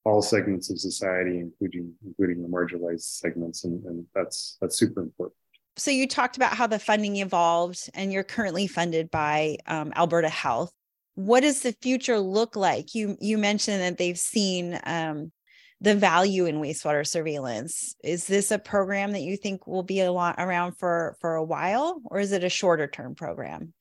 all 0.06 0.22
segments 0.22 0.70
of 0.70 0.80
society, 0.80 1.40
including 1.40 1.94
including 2.06 2.42
the 2.42 2.50
marginalized 2.50 3.20
segments, 3.20 3.64
and, 3.64 3.84
and 3.86 4.06
that's 4.14 4.58
that's 4.60 4.78
super 4.78 5.02
important. 5.02 5.38
So 5.76 5.92
you 5.92 6.08
talked 6.08 6.38
about 6.38 6.54
how 6.54 6.68
the 6.68 6.80
funding 6.80 7.18
evolved, 7.18 7.90
and 7.94 8.12
you're 8.14 8.24
currently 8.24 8.68
funded 8.68 9.10
by 9.10 9.58
um, 9.66 9.92
Alberta 9.96 10.30
Health. 10.30 10.72
What 11.16 11.42
does 11.42 11.62
the 11.62 11.76
future 11.82 12.20
look 12.20 12.56
like? 12.56 12.94
You 12.94 13.18
you 13.20 13.38
mentioned 13.38 13.82
that 13.82 13.98
they've 13.98 14.18
seen 14.18 14.80
um, 14.84 15.32
the 15.80 15.96
value 15.96 16.46
in 16.46 16.62
wastewater 16.62 17.08
surveillance. 17.08 17.96
Is 18.04 18.28
this 18.28 18.52
a 18.52 18.60
program 18.60 19.14
that 19.14 19.22
you 19.22 19.38
think 19.38 19.68
will 19.68 19.84
be 19.84 20.02
a 20.02 20.12
lot 20.12 20.36
around 20.38 20.74
for 20.74 21.18
for 21.22 21.36
a 21.36 21.44
while, 21.44 22.02
or 22.06 22.20
is 22.20 22.32
it 22.32 22.44
a 22.44 22.50
shorter 22.50 22.88
term 22.88 23.16
program? 23.16 23.74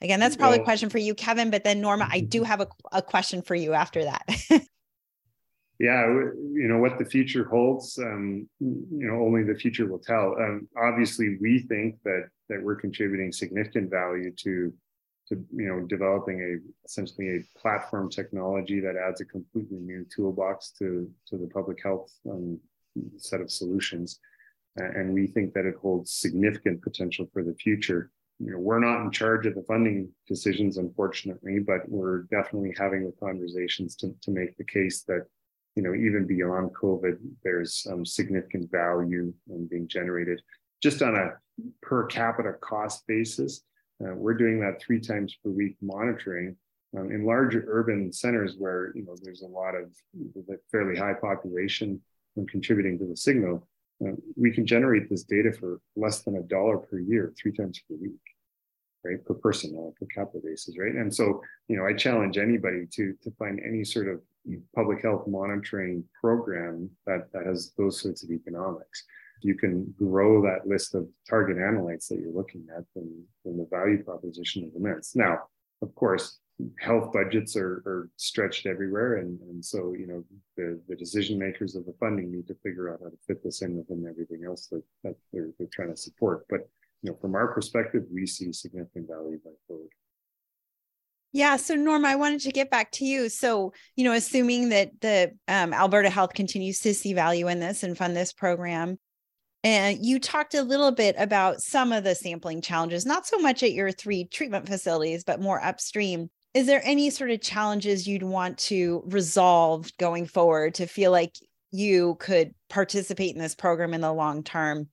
Again, 0.00 0.20
that's 0.20 0.36
probably 0.36 0.58
well, 0.58 0.64
a 0.64 0.66
question 0.66 0.90
for 0.90 0.98
you, 0.98 1.14
Kevin. 1.14 1.50
But 1.50 1.64
then 1.64 1.80
Norma, 1.80 2.08
I 2.10 2.20
do 2.20 2.42
have 2.44 2.60
a, 2.60 2.68
a 2.92 3.02
question 3.02 3.42
for 3.42 3.54
you 3.54 3.72
after 3.72 4.04
that. 4.04 4.24
yeah, 5.78 6.06
you 6.06 6.68
know 6.68 6.78
what 6.78 6.98
the 6.98 7.04
future 7.04 7.44
holds. 7.44 7.98
Um, 7.98 8.48
you 8.60 9.06
know, 9.08 9.20
only 9.20 9.42
the 9.42 9.58
future 9.58 9.86
will 9.86 9.98
tell. 9.98 10.36
Um, 10.38 10.68
obviously, 10.80 11.36
we 11.40 11.60
think 11.60 11.96
that 12.04 12.28
that 12.48 12.62
we're 12.62 12.76
contributing 12.76 13.32
significant 13.32 13.90
value 13.90 14.30
to 14.44 14.72
to 15.28 15.44
you 15.52 15.66
know 15.66 15.80
developing 15.86 16.40
a 16.40 16.86
essentially 16.86 17.38
a 17.38 17.58
platform 17.58 18.08
technology 18.08 18.78
that 18.80 18.96
adds 18.96 19.20
a 19.20 19.24
completely 19.24 19.78
new 19.78 20.06
toolbox 20.14 20.70
to 20.78 21.10
to 21.26 21.38
the 21.38 21.48
public 21.48 21.82
health 21.82 22.12
um, 22.30 22.58
set 23.16 23.40
of 23.40 23.50
solutions. 23.50 24.20
and 24.76 25.12
we 25.12 25.26
think 25.26 25.54
that 25.54 25.66
it 25.66 25.76
holds 25.80 26.12
significant 26.12 26.82
potential 26.82 27.26
for 27.32 27.42
the 27.42 27.54
future. 27.54 28.10
You 28.40 28.52
know, 28.52 28.58
we're 28.58 28.80
not 28.80 29.02
in 29.02 29.10
charge 29.12 29.46
of 29.46 29.54
the 29.54 29.62
funding 29.62 30.08
decisions, 30.26 30.76
unfortunately, 30.78 31.60
but 31.60 31.88
we're 31.88 32.22
definitely 32.22 32.74
having 32.76 33.04
the 33.04 33.14
conversations 33.20 33.94
to, 33.96 34.14
to 34.22 34.30
make 34.32 34.56
the 34.56 34.64
case 34.64 35.02
that, 35.04 35.26
you 35.74 35.82
know, 35.82 35.94
even 35.94 36.26
beyond 36.26 36.70
COVID, 36.74 37.18
there's 37.42 37.86
um, 37.90 38.04
significant 38.04 38.70
value 38.70 39.32
um, 39.52 39.66
being 39.70 39.88
generated 39.88 40.40
just 40.82 41.02
on 41.02 41.16
a 41.16 41.32
per 41.82 42.06
capita 42.06 42.52
cost 42.60 43.06
basis. 43.06 43.62
Uh, 44.04 44.14
we're 44.14 44.34
doing 44.34 44.60
that 44.60 44.80
three 44.80 45.00
times 45.00 45.36
per 45.42 45.50
week 45.50 45.76
monitoring 45.80 46.56
um, 46.96 47.10
in 47.10 47.24
larger 47.24 47.64
urban 47.68 48.12
centers 48.12 48.56
where 48.58 48.92
you 48.94 49.04
know 49.04 49.16
there's 49.22 49.42
a 49.42 49.46
lot 49.46 49.74
of 49.74 49.94
fairly 50.70 50.96
high 50.96 51.14
population 51.14 52.00
contributing 52.48 52.98
to 52.98 53.06
the 53.06 53.16
signal 53.16 53.66
uh, 54.04 54.12
we 54.36 54.50
can 54.50 54.66
generate 54.66 55.08
this 55.08 55.24
data 55.24 55.52
for 55.52 55.80
less 55.96 56.22
than 56.22 56.36
a 56.36 56.42
dollar 56.42 56.78
per 56.78 56.98
year, 56.98 57.32
three 57.40 57.52
times 57.52 57.80
per 57.88 57.94
week, 57.96 58.20
right, 59.04 59.24
per 59.24 59.34
person 59.34 59.74
on 59.76 59.92
per 59.98 60.06
capita 60.06 60.40
basis, 60.44 60.76
right? 60.78 60.94
And 60.94 61.14
so, 61.14 61.40
you 61.68 61.76
know, 61.76 61.86
I 61.86 61.92
challenge 61.92 62.38
anybody 62.38 62.86
to 62.92 63.14
to 63.22 63.30
find 63.38 63.60
any 63.64 63.84
sort 63.84 64.08
of 64.08 64.20
public 64.74 65.02
health 65.02 65.26
monitoring 65.26 66.04
program 66.20 66.90
that, 67.06 67.32
that 67.32 67.46
has 67.46 67.72
those 67.78 68.00
sorts 68.00 68.22
of 68.22 68.30
economics. 68.30 69.04
You 69.40 69.54
can 69.54 69.94
grow 69.98 70.42
that 70.42 70.66
list 70.66 70.94
of 70.94 71.08
target 71.28 71.56
analytes 71.56 72.08
that 72.08 72.18
you're 72.18 72.32
looking 72.32 72.66
at, 72.76 72.84
then, 72.94 73.24
then 73.44 73.56
the 73.58 73.66
value 73.70 74.02
proposition 74.02 74.64
is 74.64 74.74
immense. 74.76 75.16
Now, 75.16 75.38
of 75.82 75.94
course, 75.94 76.38
health 76.80 77.12
budgets 77.12 77.56
are, 77.56 77.82
are 77.84 78.10
stretched 78.16 78.66
everywhere 78.66 79.16
and, 79.16 79.40
and 79.40 79.64
so 79.64 79.92
you 79.98 80.06
know 80.06 80.24
the, 80.56 80.80
the 80.88 80.94
decision 80.94 81.36
makers 81.36 81.74
of 81.74 81.84
the 81.84 81.94
funding 81.98 82.30
need 82.30 82.46
to 82.46 82.54
figure 82.62 82.92
out 82.92 83.00
how 83.02 83.08
to 83.08 83.16
fit 83.26 83.42
this 83.42 83.62
in 83.62 83.76
within 83.76 84.06
everything 84.08 84.44
else 84.46 84.68
that, 84.68 84.82
that 85.02 85.16
they're, 85.32 85.48
they're 85.58 85.66
trying 85.72 85.90
to 85.90 85.96
support 85.96 86.46
but 86.48 86.60
you 87.04 87.10
know 87.10 87.16
from 87.20 87.34
our 87.36 87.54
perspective 87.54 88.02
we 88.12 88.26
see 88.26 88.52
significant 88.52 89.06
value 89.06 89.38
going 89.44 89.56
forward 89.68 89.88
yeah. 91.36 91.56
So, 91.56 91.74
Norma, 91.74 92.06
I 92.06 92.14
wanted 92.14 92.42
to 92.42 92.52
get 92.52 92.70
back 92.70 92.92
to 92.92 93.04
you. 93.04 93.28
So, 93.28 93.72
you 93.96 94.04
know, 94.04 94.12
assuming 94.12 94.68
that 94.68 94.92
the 95.00 95.32
um, 95.48 95.74
Alberta 95.74 96.08
Health 96.08 96.32
continues 96.32 96.78
to 96.82 96.94
see 96.94 97.12
value 97.12 97.48
in 97.48 97.58
this 97.58 97.82
and 97.82 97.98
fund 97.98 98.16
this 98.16 98.32
program, 98.32 99.00
and 99.64 99.98
you 100.00 100.20
talked 100.20 100.54
a 100.54 100.62
little 100.62 100.92
bit 100.92 101.16
about 101.18 101.60
some 101.60 101.90
of 101.90 102.04
the 102.04 102.14
sampling 102.14 102.60
challenges, 102.60 103.04
not 103.04 103.26
so 103.26 103.40
much 103.40 103.64
at 103.64 103.72
your 103.72 103.90
three 103.90 104.26
treatment 104.26 104.68
facilities, 104.68 105.24
but 105.24 105.40
more 105.40 105.60
upstream 105.60 106.30
is 106.54 106.66
there 106.66 106.80
any 106.84 107.10
sort 107.10 107.32
of 107.32 107.40
challenges 107.40 108.06
you'd 108.06 108.22
want 108.22 108.56
to 108.58 109.02
resolve 109.06 109.90
going 109.98 110.24
forward 110.24 110.74
to 110.74 110.86
feel 110.86 111.10
like 111.10 111.34
you 111.72 112.16
could 112.20 112.54
participate 112.70 113.34
in 113.34 113.40
this 113.40 113.56
program 113.56 113.92
in 113.92 114.00
the 114.00 114.12
long 114.12 114.44
term 114.44 114.88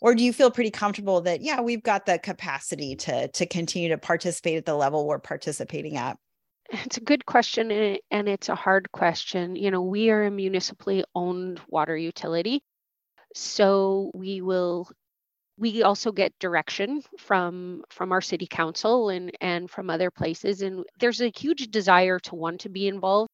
or 0.00 0.14
do 0.14 0.22
you 0.22 0.32
feel 0.32 0.50
pretty 0.50 0.70
comfortable 0.70 1.20
that 1.22 1.40
yeah 1.40 1.60
we've 1.60 1.82
got 1.82 2.06
the 2.06 2.18
capacity 2.18 2.96
to 2.96 3.28
to 3.28 3.46
continue 3.46 3.88
to 3.88 3.98
participate 3.98 4.56
at 4.56 4.66
the 4.66 4.74
level 4.74 5.06
we're 5.06 5.18
participating 5.18 5.96
at? 5.96 6.18
It's 6.70 6.96
a 6.96 7.00
good 7.00 7.26
question 7.26 7.70
eh, 7.70 7.98
and 8.10 8.28
it's 8.28 8.48
a 8.48 8.54
hard 8.54 8.90
question. 8.92 9.56
You 9.56 9.70
know 9.70 9.82
we 9.82 10.10
are 10.10 10.24
a 10.24 10.30
municipally 10.30 11.04
owned 11.14 11.60
water 11.68 11.96
utility 11.96 12.62
so 13.34 14.10
we 14.14 14.40
will 14.40 14.88
we 15.58 15.82
also 15.82 16.12
get 16.12 16.38
direction 16.38 17.02
from 17.18 17.82
from 17.90 18.12
our 18.12 18.20
city 18.20 18.46
council 18.46 19.10
and 19.10 19.32
and 19.40 19.70
from 19.70 19.90
other 19.90 20.10
places 20.10 20.62
and 20.62 20.84
there's 20.98 21.20
a 21.20 21.32
huge 21.36 21.70
desire 21.70 22.18
to 22.18 22.34
want 22.34 22.60
to 22.60 22.68
be 22.68 22.88
involved 22.88 23.30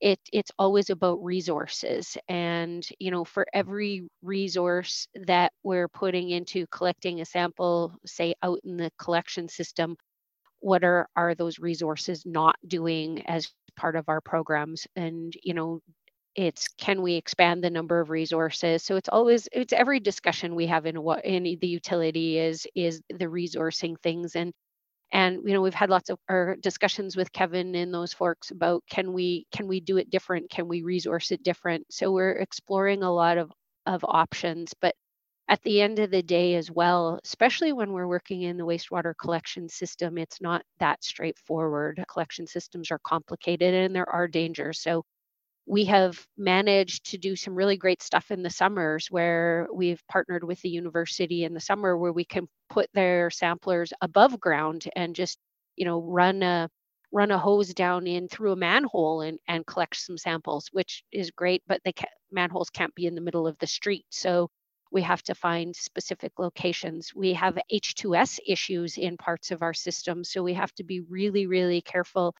it 0.00 0.18
it's 0.32 0.50
always 0.58 0.90
about 0.90 1.22
resources 1.24 2.16
and 2.28 2.88
you 2.98 3.10
know 3.10 3.24
for 3.24 3.46
every 3.52 4.08
resource 4.22 5.06
that 5.26 5.52
we're 5.62 5.88
putting 5.88 6.30
into 6.30 6.66
collecting 6.68 7.20
a 7.20 7.24
sample 7.24 7.94
say 8.06 8.34
out 8.42 8.60
in 8.64 8.76
the 8.76 8.90
collection 8.98 9.48
system 9.48 9.96
what 10.60 10.84
are 10.84 11.08
are 11.16 11.34
those 11.34 11.58
resources 11.58 12.24
not 12.26 12.56
doing 12.66 13.22
as 13.26 13.50
part 13.76 13.96
of 13.96 14.08
our 14.08 14.20
programs? 14.20 14.86
And 14.96 15.32
you 15.42 15.54
know 15.54 15.80
it's 16.36 16.68
can 16.78 17.02
we 17.02 17.14
expand 17.14 17.64
the 17.64 17.70
number 17.70 18.00
of 18.00 18.10
resources? 18.10 18.82
So 18.84 18.96
it's 18.96 19.08
always 19.08 19.48
it's 19.52 19.72
every 19.72 20.00
discussion 20.00 20.54
we 20.54 20.66
have 20.66 20.86
in 20.86 21.02
what 21.02 21.24
in 21.24 21.44
the 21.44 21.66
utility 21.66 22.38
is 22.38 22.66
is 22.74 23.02
the 23.10 23.26
resourcing 23.26 23.96
things 24.02 24.36
and 24.36 24.52
and 25.12 25.40
you 25.44 25.52
know 25.54 25.62
we've 25.62 25.74
had 25.74 25.90
lots 25.90 26.10
of 26.10 26.18
our 26.28 26.56
discussions 26.56 27.16
with 27.16 27.32
kevin 27.32 27.74
and 27.74 27.92
those 27.92 28.12
folks 28.12 28.50
about 28.50 28.82
can 28.90 29.12
we 29.12 29.46
can 29.52 29.66
we 29.68 29.80
do 29.80 29.96
it 29.98 30.10
different? 30.10 30.50
Can 30.50 30.68
we 30.68 30.82
resource 30.82 31.30
it 31.32 31.42
different? 31.42 31.86
So 31.90 32.12
we're 32.12 32.32
exploring 32.32 33.02
a 33.02 33.12
lot 33.12 33.38
of 33.38 33.50
of 33.86 34.04
options 34.04 34.74
but 34.80 34.94
at 35.48 35.60
the 35.62 35.80
end 35.80 35.98
of 35.98 36.10
the 36.10 36.22
day 36.22 36.54
as 36.54 36.70
well 36.70 37.18
especially 37.24 37.72
when 37.72 37.92
we're 37.92 38.06
working 38.08 38.42
in 38.42 38.56
the 38.56 38.64
wastewater 38.66 39.14
collection 39.20 39.68
system 39.68 40.18
it's 40.18 40.40
not 40.40 40.62
that 40.80 41.02
straightforward. 41.04 42.02
Collection 42.08 42.46
systems 42.46 42.90
are 42.90 43.00
complicated 43.04 43.74
and 43.74 43.94
there 43.94 44.08
are 44.08 44.28
dangers 44.28 44.80
so 44.80 45.04
we 45.70 45.84
have 45.84 46.26
managed 46.36 47.12
to 47.12 47.18
do 47.18 47.36
some 47.36 47.54
really 47.54 47.76
great 47.76 48.02
stuff 48.02 48.32
in 48.32 48.42
the 48.42 48.50
summers 48.50 49.06
where 49.08 49.68
we've 49.72 50.02
partnered 50.08 50.42
with 50.42 50.60
the 50.62 50.68
university 50.68 51.44
in 51.44 51.54
the 51.54 51.60
summer 51.60 51.96
where 51.96 52.12
we 52.12 52.24
can 52.24 52.48
put 52.68 52.88
their 52.92 53.30
samplers 53.30 53.92
above 54.00 54.40
ground 54.40 54.84
and 54.96 55.14
just 55.14 55.38
you 55.76 55.84
know 55.84 56.02
run 56.02 56.42
a 56.42 56.68
run 57.12 57.30
a 57.30 57.38
hose 57.38 57.72
down 57.72 58.06
in 58.08 58.28
through 58.28 58.52
a 58.52 58.56
manhole 58.56 59.20
and, 59.20 59.38
and 59.46 59.64
collect 59.66 59.94
some 59.96 60.18
samples 60.18 60.68
which 60.72 61.04
is 61.12 61.30
great 61.30 61.62
but 61.68 61.80
the 61.84 61.92
manholes 62.32 62.70
can't 62.70 62.94
be 62.96 63.06
in 63.06 63.14
the 63.14 63.20
middle 63.20 63.46
of 63.46 63.56
the 63.58 63.66
street. 63.66 64.04
So 64.10 64.48
we 64.92 65.02
have 65.02 65.22
to 65.24 65.34
find 65.36 65.74
specific 65.76 66.32
locations. 66.38 67.14
We 67.14 67.32
have 67.34 67.56
h2s 67.70 68.40
issues 68.44 68.98
in 68.98 69.16
parts 69.16 69.52
of 69.52 69.62
our 69.62 69.74
system 69.74 70.24
so 70.24 70.42
we 70.42 70.54
have 70.54 70.72
to 70.74 70.84
be 70.84 71.00
really 71.02 71.46
really 71.46 71.80
careful 71.80 72.34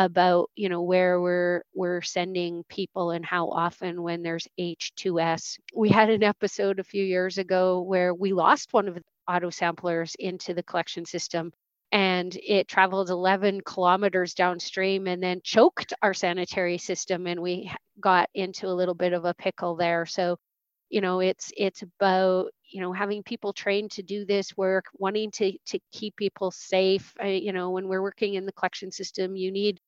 about 0.00 0.50
you 0.56 0.68
know 0.68 0.82
where 0.82 1.20
we're 1.20 1.62
we're 1.74 2.02
sending 2.02 2.64
people 2.68 3.12
and 3.12 3.24
how 3.24 3.48
often 3.50 4.02
when 4.02 4.22
there's 4.22 4.48
H2S. 4.58 5.58
We 5.76 5.90
had 5.90 6.10
an 6.10 6.22
episode 6.24 6.80
a 6.80 6.84
few 6.84 7.04
years 7.04 7.38
ago 7.38 7.82
where 7.82 8.14
we 8.14 8.32
lost 8.32 8.72
one 8.72 8.88
of 8.88 8.94
the 8.96 9.02
auto 9.28 9.50
samplers 9.50 10.16
into 10.18 10.54
the 10.54 10.62
collection 10.62 11.04
system 11.06 11.52
and 11.92 12.36
it 12.46 12.68
traveled 12.68 13.10
11 13.10 13.60
kilometers 13.62 14.34
downstream 14.34 15.06
and 15.06 15.22
then 15.22 15.40
choked 15.44 15.92
our 16.02 16.14
sanitary 16.14 16.78
system 16.78 17.26
and 17.26 17.40
we 17.40 17.70
got 18.00 18.28
into 18.34 18.66
a 18.68 18.74
little 18.74 18.94
bit 18.94 19.12
of 19.12 19.24
a 19.24 19.34
pickle 19.34 19.76
there 19.76 20.06
so 20.06 20.36
you 20.90 21.00
know 21.00 21.20
it's 21.20 21.52
it's 21.56 21.82
about 21.82 22.50
you 22.70 22.80
know 22.80 22.92
having 22.92 23.22
people 23.22 23.52
trained 23.52 23.90
to 23.92 24.02
do 24.02 24.24
this 24.24 24.56
work 24.56 24.86
wanting 24.94 25.30
to 25.30 25.52
to 25.66 25.78
keep 25.92 26.16
people 26.16 26.50
safe 26.50 27.14
uh, 27.22 27.26
you 27.26 27.52
know 27.52 27.70
when 27.70 27.88
we're 27.88 28.02
working 28.02 28.34
in 28.34 28.46
the 28.46 28.52
collection 28.52 28.90
system 28.90 29.36
you 29.36 29.50
need 29.52 29.80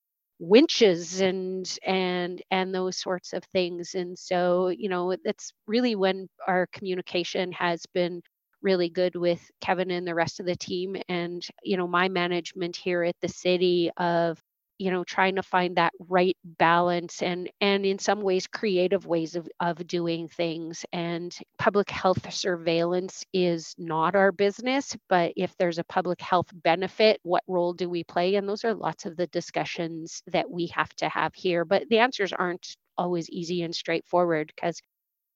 winches 0.42 1.20
and 1.20 1.78
and 1.87 2.42
and 2.50 2.74
those 2.74 2.98
sorts 3.00 3.33
of 3.33 3.44
things 3.46 3.94
and 3.94 4.18
so 4.18 4.68
you 4.70 4.88
know 4.88 5.16
that's 5.24 5.52
really 5.68 5.94
when 5.94 6.28
our 6.48 6.66
communication 6.72 7.52
has 7.52 7.87
been 7.94 8.20
really 8.62 8.88
good 8.90 9.14
with 9.16 9.40
Kevin 9.61 9.90
and 9.92 10.07
the 10.07 10.14
rest 10.16 10.40
of 10.40 10.46
the 10.46 10.57
team 10.57 10.96
and 11.09 11.46
you 11.62 11.76
know 11.76 11.87
my 11.87 12.09
management 12.09 12.76
here 12.76 13.05
at 13.05 13.16
the 13.22 13.28
city 13.28 13.90
of 13.98 14.40
you 14.82 14.90
know 14.90 15.04
trying 15.04 15.36
to 15.36 15.42
find 15.42 15.76
that 15.76 15.92
right 16.08 16.36
balance 16.44 17.22
and 17.22 17.50
and 17.60 17.86
in 17.86 17.98
some 17.98 18.20
ways 18.22 18.46
creative 18.46 19.06
ways 19.06 19.36
of, 19.36 19.48
of 19.60 19.86
doing 19.86 20.28
things. 20.28 20.84
And 20.92 21.36
public 21.58 21.90
health 21.90 22.32
surveillance 22.32 23.24
is 23.32 23.74
not 23.78 24.14
our 24.16 24.32
business 24.32 24.96
but 25.08 25.32
if 25.36 25.56
there's 25.58 25.78
a 25.78 25.84
public 25.84 26.20
health 26.20 26.48
benefit 26.52 27.20
what 27.22 27.44
role 27.48 27.72
do 27.74 27.88
we 27.88 28.04
play? 28.04 28.34
And 28.36 28.48
those 28.48 28.64
are 28.64 28.74
lots 28.74 29.06
of 29.06 29.16
the 29.16 29.26
discussions 29.28 30.22
that 30.28 30.50
we 30.50 30.66
have 30.68 30.94
to 30.96 31.08
have 31.08 31.34
here. 31.34 31.64
But 31.64 31.88
the 31.88 31.98
answers 31.98 32.32
aren't 32.32 32.76
always 32.98 33.28
easy 33.30 33.62
and 33.62 33.74
straightforward 33.74 34.52
because 34.54 34.80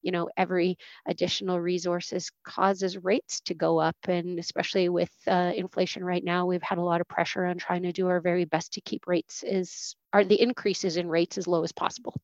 you 0.07 0.13
know 0.13 0.31
every 0.37 0.79
additional 1.07 1.61
resources 1.61 2.31
causes 2.45 2.97
rates 2.97 3.41
to 3.41 3.55
go 3.55 3.79
up 3.79 3.97
and 4.07 4.39
especially 4.39 4.89
with 4.89 5.11
uh, 5.27 5.53
inflation 5.55 6.05
right 6.05 6.25
now 6.25 6.47
we've 6.47 6.63
had 6.63 6.79
a 6.79 6.83
lot 6.83 7.01
of 7.01 7.09
pressure 7.09 7.45
on 7.45 7.59
trying 7.59 7.83
to 7.83 7.93
do 7.93 8.07
our 8.07 8.21
very 8.21 8.45
best 8.45 8.73
to 8.73 8.81
keep 8.81 9.07
rates 9.09 9.43
is 9.43 9.97
are 10.13 10.25
the 10.25 10.41
increases 10.41 10.97
in 10.97 11.09
rates 11.09 11.37
as 11.37 11.49
low 11.49 11.65
as 11.65 11.73
possible 11.73 12.15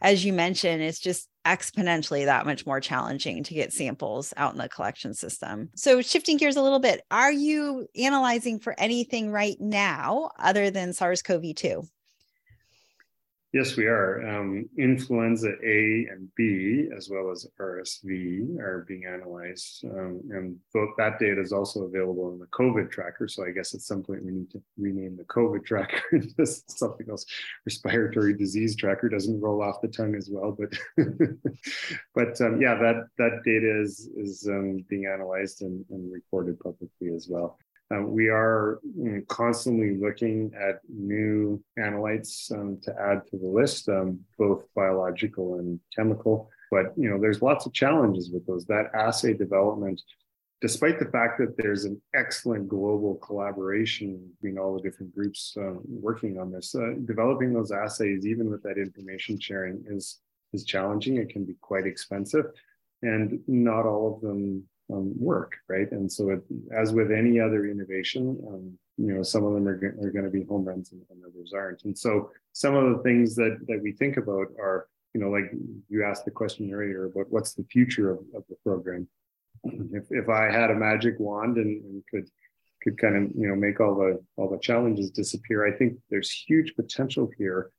as 0.00 0.24
you 0.24 0.32
mentioned, 0.32 0.80
it's 0.80 1.00
just 1.00 1.28
exponentially 1.44 2.24
that 2.24 2.46
much 2.46 2.64
more 2.64 2.80
challenging 2.80 3.42
to 3.42 3.54
get 3.54 3.72
samples 3.72 4.32
out 4.36 4.52
in 4.52 4.58
the 4.58 4.68
collection 4.68 5.12
system. 5.12 5.70
So, 5.74 6.02
shifting 6.02 6.36
gears 6.36 6.54
a 6.56 6.62
little 6.62 6.78
bit, 6.78 7.02
are 7.10 7.32
you 7.32 7.88
analyzing 7.96 8.60
for 8.60 8.78
anything 8.78 9.32
right 9.32 9.56
now 9.58 10.30
other 10.38 10.70
than 10.70 10.92
SARS 10.92 11.22
CoV 11.22 11.52
2? 11.56 11.82
Yes, 13.54 13.78
we 13.78 13.86
are. 13.86 14.28
Um, 14.28 14.68
influenza 14.76 15.52
A 15.64 16.06
and 16.10 16.28
B, 16.36 16.90
as 16.94 17.08
well 17.08 17.30
as 17.30 17.46
RSV, 17.58 18.58
are 18.58 18.84
being 18.86 19.06
analyzed. 19.06 19.86
Um, 19.86 20.20
and 20.30 20.56
that 20.98 21.18
data 21.18 21.40
is 21.40 21.50
also 21.50 21.84
available 21.84 22.30
in 22.30 22.38
the 22.38 22.46
COVID 22.48 22.90
tracker. 22.90 23.26
So 23.26 23.46
I 23.46 23.52
guess 23.52 23.74
at 23.74 23.80
some 23.80 24.02
point 24.02 24.22
we 24.22 24.32
need 24.32 24.50
to 24.50 24.62
rename 24.76 25.16
the 25.16 25.24
COVID 25.24 25.64
tracker 25.64 26.02
into 26.12 26.44
something 26.44 27.06
else. 27.08 27.24
Respiratory 27.64 28.36
disease 28.36 28.76
tracker 28.76 29.08
doesn't 29.08 29.40
roll 29.40 29.62
off 29.62 29.80
the 29.80 29.88
tongue 29.88 30.14
as 30.14 30.28
well. 30.30 30.52
But 30.52 30.78
but 32.14 32.38
um, 32.42 32.60
yeah, 32.60 32.74
that, 32.74 33.06
that 33.16 33.40
data 33.46 33.80
is, 33.80 34.10
is 34.14 34.46
um, 34.46 34.84
being 34.90 35.06
analyzed 35.06 35.62
and, 35.62 35.86
and 35.88 36.12
reported 36.12 36.60
publicly 36.60 37.14
as 37.14 37.28
well. 37.30 37.58
Uh, 37.94 38.02
we 38.02 38.28
are 38.28 38.80
constantly 39.28 39.96
looking 39.96 40.52
at 40.60 40.80
new 40.88 41.62
analytes 41.78 42.52
um, 42.52 42.78
to 42.82 42.94
add 43.00 43.26
to 43.26 43.38
the 43.38 43.46
list, 43.46 43.88
um, 43.88 44.20
both 44.38 44.64
biological 44.74 45.54
and 45.58 45.80
chemical. 45.96 46.50
But 46.70 46.92
you 46.96 47.08
know, 47.08 47.18
there's 47.18 47.40
lots 47.40 47.64
of 47.64 47.72
challenges 47.72 48.30
with 48.30 48.46
those. 48.46 48.66
That 48.66 48.90
assay 48.94 49.32
development, 49.32 50.02
despite 50.60 50.98
the 50.98 51.06
fact 51.06 51.38
that 51.38 51.56
there's 51.56 51.86
an 51.86 52.00
excellent 52.14 52.68
global 52.68 53.14
collaboration 53.16 54.32
between 54.34 54.58
all 54.58 54.74
the 54.74 54.82
different 54.82 55.14
groups 55.14 55.56
uh, 55.58 55.74
working 55.88 56.38
on 56.38 56.52
this, 56.52 56.74
uh, 56.74 56.92
developing 57.06 57.54
those 57.54 57.72
assays, 57.72 58.26
even 58.26 58.50
with 58.50 58.62
that 58.64 58.76
information 58.76 59.40
sharing, 59.40 59.82
is 59.88 60.18
is 60.52 60.64
challenging. 60.64 61.16
It 61.16 61.30
can 61.30 61.46
be 61.46 61.56
quite 61.62 61.86
expensive, 61.86 62.46
and 63.00 63.40
not 63.46 63.86
all 63.86 64.14
of 64.14 64.20
them 64.20 64.68
um, 64.92 65.12
work, 65.18 65.56
right? 65.68 65.90
And 65.92 66.10
so, 66.10 66.30
it, 66.30 66.42
as 66.76 66.92
with 66.92 67.10
any 67.10 67.40
other 67.40 67.66
innovation, 67.66 68.38
um, 68.48 68.78
you 68.96 69.14
know, 69.14 69.22
some 69.22 69.44
of 69.44 69.54
them 69.54 69.68
are, 69.68 69.74
are 69.74 70.10
going 70.10 70.24
to 70.24 70.30
be 70.30 70.44
home 70.44 70.64
runs 70.64 70.92
and, 70.92 71.02
and, 71.10 71.22
others 71.24 71.52
aren't. 71.54 71.84
And 71.84 71.96
so, 71.96 72.30
some 72.52 72.74
of 72.74 72.96
the 72.96 73.02
things 73.02 73.34
that 73.36 73.58
that 73.68 73.80
we 73.82 73.92
think 73.92 74.16
about 74.16 74.48
are, 74.58 74.88
you 75.14 75.20
know, 75.20 75.30
like 75.30 75.50
you 75.88 76.04
asked 76.04 76.24
the 76.24 76.30
question 76.30 76.72
earlier 76.72 77.06
about 77.06 77.30
what's 77.30 77.54
the 77.54 77.64
future 77.64 78.10
of, 78.10 78.18
of 78.34 78.44
the 78.48 78.56
program. 78.64 79.08
If, 79.64 80.04
if 80.10 80.28
I 80.28 80.50
had 80.50 80.70
a 80.70 80.74
magic 80.74 81.16
wand 81.18 81.56
and, 81.56 81.82
and 81.84 82.02
could 82.10 82.28
could 82.82 82.96
kind 82.96 83.16
of 83.16 83.32
you 83.36 83.48
know 83.48 83.56
make 83.56 83.80
all 83.80 83.96
the 83.96 84.22
all 84.36 84.48
the 84.48 84.58
challenges 84.58 85.10
disappear, 85.10 85.66
I 85.66 85.76
think 85.76 85.98
there's 86.10 86.30
huge 86.30 86.74
potential 86.76 87.30
here 87.36 87.70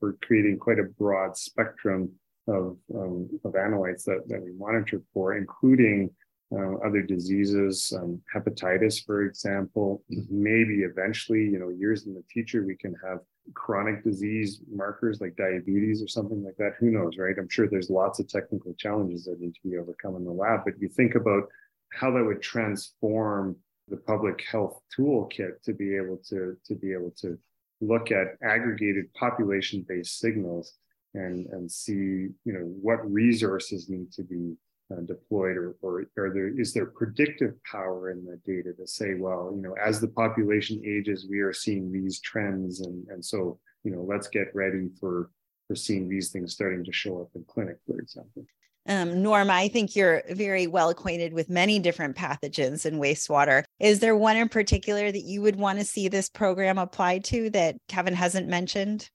for 0.00 0.16
creating 0.22 0.58
quite 0.58 0.78
a 0.78 0.84
broad 0.84 1.36
spectrum 1.36 2.12
of, 2.48 2.76
um, 2.94 3.28
of 3.44 3.52
analytes 3.52 4.04
that, 4.04 4.24
that 4.28 4.42
we 4.42 4.52
monitor 4.52 5.02
for, 5.12 5.36
including 5.36 6.10
uh, 6.50 6.76
other 6.86 7.02
diseases, 7.02 7.92
um, 7.96 8.20
hepatitis, 8.34 9.04
for 9.04 9.22
example. 9.22 10.02
Maybe 10.30 10.82
eventually, 10.82 11.42
you 11.42 11.58
know, 11.58 11.68
years 11.68 12.06
in 12.06 12.14
the 12.14 12.22
future, 12.32 12.64
we 12.64 12.76
can 12.76 12.94
have 13.04 13.20
chronic 13.54 14.04
disease 14.04 14.60
markers 14.70 15.20
like 15.20 15.36
diabetes 15.36 16.02
or 16.02 16.08
something 16.08 16.42
like 16.42 16.56
that. 16.56 16.72
Who 16.78 16.90
knows, 16.90 17.16
right? 17.18 17.36
I'm 17.38 17.48
sure 17.48 17.68
there's 17.68 17.90
lots 17.90 18.18
of 18.18 18.28
technical 18.28 18.74
challenges 18.74 19.24
that 19.24 19.40
need 19.40 19.54
to 19.54 19.68
be 19.68 19.76
overcome 19.76 20.16
in 20.16 20.24
the 20.24 20.32
lab, 20.32 20.60
but 20.64 20.80
you 20.80 20.88
think 20.88 21.14
about 21.14 21.44
how 21.92 22.10
that 22.12 22.24
would 22.24 22.42
transform 22.42 23.56
the 23.88 23.96
public 23.96 24.42
health 24.50 24.80
toolkit 24.96 25.62
to 25.62 25.72
be 25.72 25.96
able 25.96 26.18
to 26.28 26.56
to 26.66 26.74
be 26.74 26.92
able 26.92 27.12
to 27.18 27.38
look 27.80 28.10
at 28.10 28.36
aggregated 28.42 29.12
population-based 29.14 30.18
signals 30.18 30.74
and 31.14 31.46
and 31.46 31.70
see 31.70 32.28
you 32.44 32.52
know 32.52 32.60
what 32.82 33.10
resources 33.10 33.88
need 33.88 34.12
to 34.12 34.22
be 34.22 34.54
uh, 34.90 35.00
deployed 35.02 35.56
or, 35.56 35.76
or, 35.82 36.06
or 36.16 36.30
there, 36.30 36.48
is 36.58 36.72
there 36.72 36.86
predictive 36.86 37.54
power 37.64 38.10
in 38.10 38.24
the 38.24 38.40
data 38.46 38.72
to 38.72 38.86
say, 38.86 39.14
well, 39.14 39.52
you 39.54 39.62
know, 39.62 39.74
as 39.84 40.00
the 40.00 40.08
population 40.08 40.80
ages, 40.84 41.26
we 41.28 41.40
are 41.40 41.52
seeing 41.52 41.92
these 41.92 42.20
trends. 42.20 42.80
And, 42.80 43.06
and 43.08 43.24
so, 43.24 43.58
you 43.84 43.92
know, 43.92 44.02
let's 44.02 44.28
get 44.28 44.54
ready 44.54 44.88
for, 44.98 45.30
for 45.66 45.74
seeing 45.74 46.08
these 46.08 46.30
things 46.30 46.52
starting 46.52 46.84
to 46.84 46.92
show 46.92 47.20
up 47.20 47.28
in 47.34 47.44
clinic, 47.44 47.76
for 47.86 47.98
example. 47.98 48.44
Um, 48.86 49.22
Norma, 49.22 49.52
I 49.52 49.68
think 49.68 49.94
you're 49.94 50.22
very 50.30 50.66
well 50.66 50.88
acquainted 50.88 51.34
with 51.34 51.50
many 51.50 51.78
different 51.78 52.16
pathogens 52.16 52.86
in 52.86 52.98
wastewater. 52.98 53.62
Is 53.78 54.00
there 54.00 54.16
one 54.16 54.38
in 54.38 54.48
particular 54.48 55.12
that 55.12 55.24
you 55.24 55.42
would 55.42 55.56
want 55.56 55.78
to 55.78 55.84
see 55.84 56.08
this 56.08 56.30
program 56.30 56.78
applied 56.78 57.24
to 57.24 57.50
that 57.50 57.76
Kevin 57.88 58.14
hasn't 58.14 58.48
mentioned? 58.48 59.10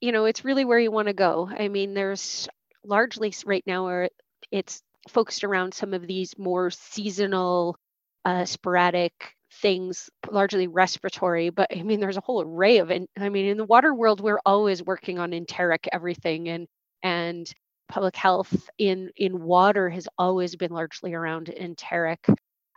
You 0.00 0.12
know, 0.12 0.24
it's 0.24 0.46
really 0.46 0.64
where 0.64 0.78
you 0.78 0.90
want 0.90 1.08
to 1.08 1.14
go. 1.14 1.50
I 1.58 1.68
mean, 1.68 1.92
there's 1.92 2.48
largely 2.82 3.34
right 3.44 3.64
now 3.66 3.86
are 3.86 4.08
it's 4.54 4.82
focused 5.08 5.44
around 5.44 5.74
some 5.74 5.94
of 5.94 6.06
these 6.06 6.34
more 6.38 6.70
seasonal, 6.70 7.76
uh, 8.24 8.44
sporadic 8.46 9.12
things, 9.62 10.10
largely 10.30 10.66
respiratory. 10.68 11.50
But 11.50 11.68
I 11.76 11.82
mean, 11.82 12.00
there's 12.00 12.16
a 12.16 12.22
whole 12.22 12.42
array 12.42 12.78
of 12.78 12.90
it. 12.90 13.02
I 13.18 13.28
mean, 13.28 13.46
in 13.46 13.58
the 13.58 13.64
water 13.66 13.94
world, 13.94 14.20
we're 14.20 14.40
always 14.46 14.82
working 14.82 15.18
on 15.18 15.32
enteric 15.32 15.88
everything, 15.92 16.48
and 16.48 16.66
and 17.02 17.52
public 17.88 18.16
health 18.16 18.68
in 18.78 19.10
in 19.16 19.42
water 19.42 19.90
has 19.90 20.08
always 20.18 20.56
been 20.56 20.72
largely 20.72 21.14
around 21.14 21.48
enteric 21.50 22.26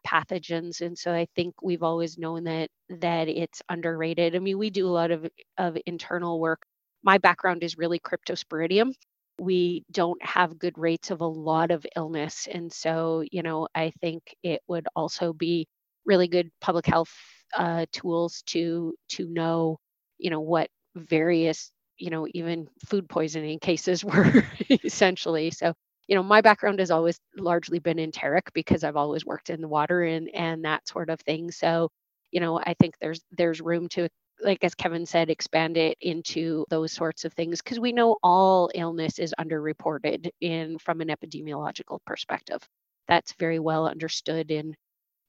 pathogens 0.06 0.82
and 0.82 0.98
so 0.98 1.14
i 1.14 1.28
think 1.36 1.56
we've 1.62 1.84
always 1.84 2.18
known 2.18 2.44
that 2.46 2.70
that 2.90 3.28
it's 3.28 3.62
underrated 3.70 4.36
i 4.36 4.40
mean 4.40 4.58
we 4.58 4.70
do 4.70 4.88
a 4.88 4.90
lot 4.92 5.12
of 5.12 5.28
of 5.58 5.78
internal 5.86 6.40
work 6.40 6.62
my 7.04 7.18
background 7.18 7.64
is 7.64 7.78
really 7.78 8.00
cryptosporidium 8.00 8.92
we 9.40 9.86
don't 9.92 10.24
have 10.24 10.60
good 10.60 10.78
rates 10.78 11.12
of 11.12 11.22
a 11.22 11.28
lot 11.28 11.72
of 11.72 11.86
illness. 11.96 12.48
And 12.52 12.72
so, 12.72 13.24
you 13.32 13.44
know, 13.44 13.68
I 13.76 13.92
think 14.02 14.36
it 14.44 14.62
would 14.68 14.88
also 14.96 15.34
be 15.34 15.68
really 16.06 16.28
good 16.28 16.50
public 16.62 16.86
health 16.86 17.12
uh, 17.56 17.86
tools 17.92 18.44
to 18.48 18.94
to 19.10 19.28
know, 19.28 19.78
you 20.18 20.30
know, 20.30 20.40
what 20.42 20.70
various, 20.96 21.72
you 21.98 22.10
know, 22.10 22.28
even 22.34 22.68
food 22.86 23.08
poisoning 23.10 23.60
cases 23.62 24.04
were 24.04 24.44
essentially. 24.84 25.52
So, 25.52 25.74
you 26.08 26.16
know, 26.16 26.24
my 26.24 26.42
background 26.42 26.80
has 26.80 26.92
always 26.92 27.20
largely 27.38 27.80
been 27.80 28.00
enteric 28.00 28.52
because 28.54 28.84
I've 28.84 28.96
always 28.98 29.26
worked 29.26 29.50
in 29.50 29.62
the 29.62 29.68
water 29.68 30.04
and 30.04 30.30
and 30.34 30.66
that 30.66 30.88
sort 30.88 31.10
of 31.10 31.20
thing. 31.22 31.52
So, 31.52 31.90
you 32.32 32.40
know, 32.40 32.60
I 32.60 32.74
think 32.80 32.96
there's 33.00 33.22
there's 33.32 33.62
room 33.62 33.88
to 33.90 34.08
like 34.42 34.64
as 34.64 34.76
Kevin 34.76 35.06
said, 35.06 35.30
expand 35.30 35.78
it 35.78 35.98
into 36.02 36.66
those 36.70 36.92
sorts 36.92 37.26
of 37.26 37.34
things 37.34 37.62
because 37.62 37.80
we 37.80 37.92
know 37.92 38.18
all 38.24 38.70
illness 38.76 39.20
is 39.20 39.34
underreported 39.40 40.30
in 40.42 40.78
from 40.80 41.02
an 41.02 41.10
epidemiological 41.10 42.00
perspective. 42.06 42.62
That's 43.08 43.34
very 43.34 43.60
well 43.60 43.88
understood 43.88 44.52
in 44.52 44.76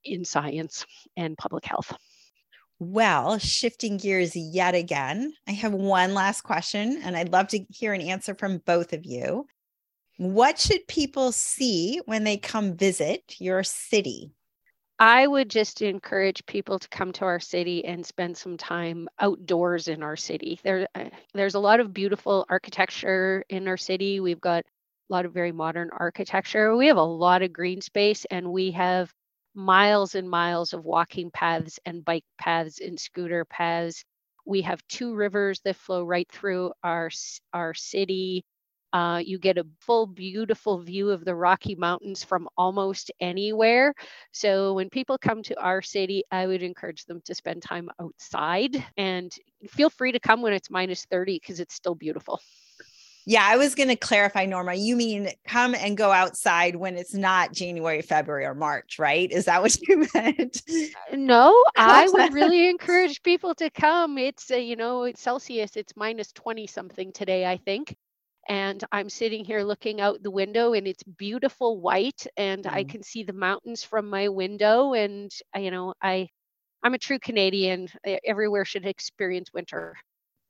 in 0.04 0.24
science 0.24 0.86
and 1.16 1.36
public 1.36 1.64
health. 1.64 1.92
Well, 2.78 3.38
shifting 3.38 3.96
gears 3.96 4.36
yet 4.36 4.74
again, 4.76 5.32
I 5.48 5.52
have 5.52 5.72
one 5.72 6.14
last 6.14 6.42
question 6.42 7.00
and 7.02 7.16
I'd 7.16 7.32
love 7.32 7.48
to 7.48 7.64
hear 7.70 7.92
an 7.92 8.00
answer 8.00 8.34
from 8.36 8.58
both 8.58 8.92
of 8.92 9.04
you. 9.04 9.46
What 10.18 10.58
should 10.58 10.86
people 10.86 11.32
see 11.32 12.00
when 12.06 12.24
they 12.24 12.36
come 12.36 12.76
visit 12.76 13.36
your 13.38 13.64
city? 13.64 14.32
I 15.00 15.26
would 15.26 15.50
just 15.50 15.82
encourage 15.82 16.46
people 16.46 16.78
to 16.78 16.88
come 16.88 17.12
to 17.14 17.24
our 17.24 17.40
city 17.40 17.84
and 17.84 18.04
spend 18.06 18.36
some 18.36 18.56
time 18.56 19.08
outdoors 19.18 19.88
in 19.88 20.02
our 20.02 20.16
city. 20.16 20.60
There, 20.62 20.88
uh, 20.94 21.10
there's 21.34 21.54
a 21.54 21.60
lot 21.60 21.80
of 21.80 21.92
beautiful 21.92 22.46
architecture 22.48 23.44
in 23.48 23.66
our 23.68 23.76
city. 23.76 24.20
We've 24.20 24.40
got 24.40 24.64
a 24.64 25.12
lot 25.12 25.24
of 25.26 25.32
very 25.32 25.52
modern 25.52 25.90
architecture. 25.92 26.76
We 26.76 26.86
have 26.88 26.96
a 26.96 27.02
lot 27.02 27.42
of 27.42 27.52
green 27.52 27.80
space, 27.80 28.24
and 28.30 28.52
we 28.52 28.72
have 28.72 29.12
miles 29.54 30.14
and 30.14 30.28
miles 30.30 30.72
of 30.72 30.84
walking 30.84 31.30
paths 31.30 31.78
and 31.84 32.04
bike 32.04 32.24
paths 32.38 32.80
and 32.80 32.98
scooter 32.98 33.44
paths. 33.44 34.04
We 34.46 34.62
have 34.62 34.86
two 34.88 35.14
rivers 35.14 35.60
that 35.60 35.76
flow 35.76 36.04
right 36.04 36.28
through 36.30 36.72
our 36.84 37.10
our 37.52 37.74
city. 37.74 38.44
Uh, 38.92 39.20
you 39.24 39.38
get 39.38 39.58
a 39.58 39.66
full, 39.80 40.06
beautiful 40.06 40.78
view 40.78 41.10
of 41.10 41.24
the 41.24 41.34
Rocky 41.34 41.74
Mountains 41.74 42.24
from 42.24 42.48
almost 42.56 43.10
anywhere. 43.20 43.94
So 44.32 44.72
when 44.72 44.88
people 44.88 45.18
come 45.18 45.42
to 45.44 45.60
our 45.60 45.82
city, 45.82 46.22
I 46.30 46.46
would 46.46 46.62
encourage 46.62 47.04
them 47.04 47.20
to 47.24 47.34
spend 47.34 47.62
time 47.62 47.90
outside 48.00 48.82
and 48.96 49.32
feel 49.68 49.90
free 49.90 50.12
to 50.12 50.20
come 50.20 50.40
when 50.40 50.52
it's 50.52 50.70
minus 50.70 51.04
30 51.04 51.38
because 51.38 51.60
it's 51.60 51.74
still 51.74 51.94
beautiful. 51.94 52.40
Yeah, 53.26 53.44
I 53.44 53.58
was 53.58 53.74
going 53.74 53.90
to 53.90 53.96
clarify, 53.96 54.46
Norma. 54.46 54.72
You 54.72 54.96
mean 54.96 55.28
come 55.46 55.74
and 55.74 55.98
go 55.98 56.10
outside 56.10 56.76
when 56.76 56.96
it's 56.96 57.12
not 57.12 57.52
January, 57.52 58.00
February, 58.00 58.46
or 58.46 58.54
March, 58.54 58.98
right? 58.98 59.30
Is 59.30 59.44
that 59.44 59.60
what 59.60 59.78
you 59.82 60.06
meant? 60.14 60.62
Uh, 60.66 61.16
no, 61.16 61.62
I 61.76 62.08
would 62.08 62.32
really 62.32 62.68
encourage 62.70 63.22
people 63.22 63.54
to 63.56 63.68
come. 63.68 64.16
It's, 64.16 64.50
uh, 64.50 64.56
you 64.56 64.76
know, 64.76 65.02
it's 65.02 65.20
Celsius, 65.20 65.76
it's 65.76 65.92
minus 65.94 66.32
20 66.32 66.66
something 66.66 67.12
today, 67.12 67.44
I 67.44 67.58
think 67.58 67.94
and 68.48 68.82
I'm 68.92 69.10
sitting 69.10 69.44
here 69.44 69.62
looking 69.62 70.00
out 70.00 70.22
the 70.22 70.30
window 70.30 70.72
and 70.72 70.86
it's 70.86 71.02
beautiful 71.02 71.80
white 71.80 72.26
and 72.36 72.64
mm. 72.64 72.72
I 72.72 72.82
mm-hmm. 72.82 72.90
can 72.90 73.02
see 73.02 73.22
the 73.22 73.32
mountains 73.32 73.84
from 73.84 74.08
my 74.08 74.28
window 74.28 74.94
and 74.94 75.30
uh, 75.54 75.60
you 75.60 75.70
know 75.70 75.94
I 76.02 76.28
I'm 76.82 76.94
a 76.94 76.98
true 76.98 77.18
Canadian 77.18 77.88
everywhere 78.24 78.64
should 78.64 78.86
experience 78.86 79.52
winter. 79.52 79.96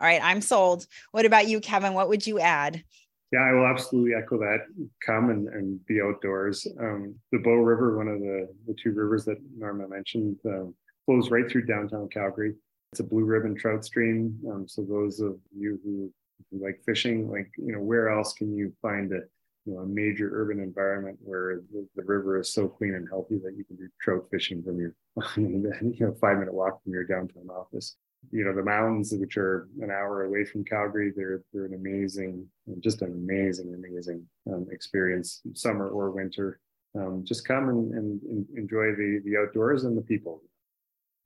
All 0.01 0.07
right, 0.07 0.21
I'm 0.23 0.41
sold. 0.41 0.87
What 1.11 1.25
about 1.25 1.49
you 1.49 1.61
Kevin? 1.61 1.95
What 1.95 2.09
would 2.09 2.27
you 2.27 2.39
add? 2.39 2.85
Yeah, 3.33 3.41
I 3.41 3.53
will 3.53 3.67
absolutely 3.67 4.15
echo 4.15 4.39
that. 4.39 4.61
Come 5.05 5.31
and, 5.31 5.49
and 5.49 5.85
be 5.87 6.01
outdoors. 6.01 6.67
Um, 6.81 7.15
the 7.33 7.39
Bow 7.39 7.57
River, 7.57 7.97
one 7.97 8.09
of 8.09 8.21
the, 8.21 8.49
the 8.67 8.75
two 8.83 8.93
rivers 8.93 9.25
that 9.27 9.37
Norma 9.57 9.89
mentioned, 9.89 10.39
um, 10.47 10.75
flows 11.05 11.31
right 11.31 11.51
through 11.51 11.67
downtown 11.67 12.09
Calgary. 12.09 12.55
It's 12.93 13.01
a 13.01 13.05
blue 13.05 13.25
ribbon 13.25 13.55
trout 13.55 13.85
stream. 13.85 14.39
Um, 14.51 14.67
so 14.67 14.83
those 14.83 15.21
of 15.21 15.37
you 15.55 15.79
who 15.85 16.11
like 16.53 16.81
fishing, 16.85 17.31
like 17.31 17.51
you 17.57 17.73
know, 17.73 17.81
where 17.81 18.11
else 18.11 18.33
can 18.33 18.57
you 18.57 18.73
find 18.83 19.13
a 19.13 19.21
you 19.65 19.75
know 19.75 19.81
a 19.81 19.87
major 19.87 20.31
urban 20.33 20.61
environment 20.61 21.19
where 21.21 21.61
the, 21.73 21.87
the 21.95 22.03
river 22.05 22.41
is 22.41 22.53
so 22.53 22.69
clean 22.69 22.95
and 22.95 23.09
healthy 23.09 23.39
that 23.39 23.55
you 23.57 23.65
can 23.65 23.77
do 23.77 23.89
trout 24.01 24.27
fishing 24.31 24.63
from 24.63 24.79
your 24.79 24.95
you 25.37 25.97
know 26.01 26.15
five 26.21 26.39
minute 26.39 26.55
walk 26.55 26.83
from 26.83 26.93
your 26.93 27.05
downtown 27.05 27.49
office. 27.51 27.97
You 28.33 28.45
know 28.45 28.55
the 28.55 28.65
mountains, 28.65 29.15
which 29.17 29.37
are 29.37 29.69
an 29.81 29.91
hour 29.91 30.25
away 30.25 30.45
from 30.45 30.65
Calgary, 30.65 31.13
they're 31.15 31.43
they're 31.53 31.67
an 31.67 31.75
amazing, 31.75 32.47
just 32.81 33.03
an 33.03 33.13
amazing, 33.13 33.75
amazing 33.75 34.27
um, 34.53 34.67
experience, 34.73 35.41
summer 35.55 35.89
or 35.89 36.11
winter. 36.11 36.61
Um, 36.99 37.23
just 37.25 37.47
come 37.47 37.69
and, 37.69 37.93
and, 37.93 38.23
and 38.23 38.47
enjoy 38.57 38.95
the 38.97 39.21
the 39.25 39.37
outdoors 39.37 39.85
and 39.85 39.97
the 39.97 40.03
people. 40.03 40.43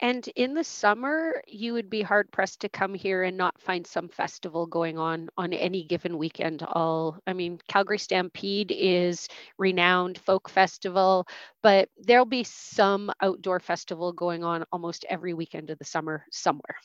And 0.03 0.27
in 0.35 0.53
the 0.53 0.65
summer, 0.65 1.41
you 1.47 1.75
would 1.75 1.89
be 1.89 2.03
hard 2.03 2.33
pressed 2.33 2.61
to 2.63 2.69
come 2.69 2.93
here 2.93 3.23
and 3.23 3.37
not 3.37 3.61
find 3.63 3.87
some 3.87 4.09
festival 4.09 4.67
going 4.67 4.99
on 4.99 5.29
on 5.37 5.53
any 5.53 5.85
given 5.85 6.19
weekend. 6.19 6.65
All, 6.65 7.21
I 7.25 7.33
mean, 7.33 7.61
Calgary 7.69 8.01
Stampede 8.01 8.73
is 8.73 9.29
renowned 9.59 10.19
folk 10.19 10.51
festival, 10.51 11.29
but 11.63 11.89
there'll 11.97 12.25
be 12.25 12.43
some 12.43 13.13
outdoor 13.23 13.61
festival 13.61 14.13
going 14.13 14.43
on 14.43 14.65
almost 14.73 15.05
every 15.09 15.35
weekend 15.35 15.71
of 15.71 15.79
the 15.79 15.85
summer 15.85 16.27
somewhere. 16.33 16.77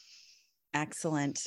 Excellent. 0.75 1.39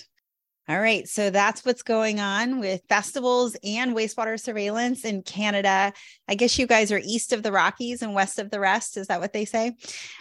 All 0.69 0.81
right. 0.81 1.09
So 1.09 1.31
that's 1.31 1.65
what's 1.65 1.83
going 1.83 2.21
on 2.21 2.61
with 2.61 2.83
festivals 2.89 3.57
and 3.65 3.97
wastewater 3.97 4.39
surveillance 4.39 5.05
in 5.05 5.23
Canada. 5.23 5.93
I 6.29 6.35
guess 6.37 6.59
you 6.59 6.67
guys 6.69 6.93
are 6.93 7.01
east 7.03 7.33
of 7.33 7.43
the 7.43 7.51
Rockies 7.51 8.03
and 8.03 8.15
west 8.15 8.39
of 8.39 8.51
the 8.51 8.61
rest. 8.61 8.97
Is 8.97 9.09
that 9.09 9.21
what 9.21 9.33
they 9.33 9.45
say? 9.45 9.75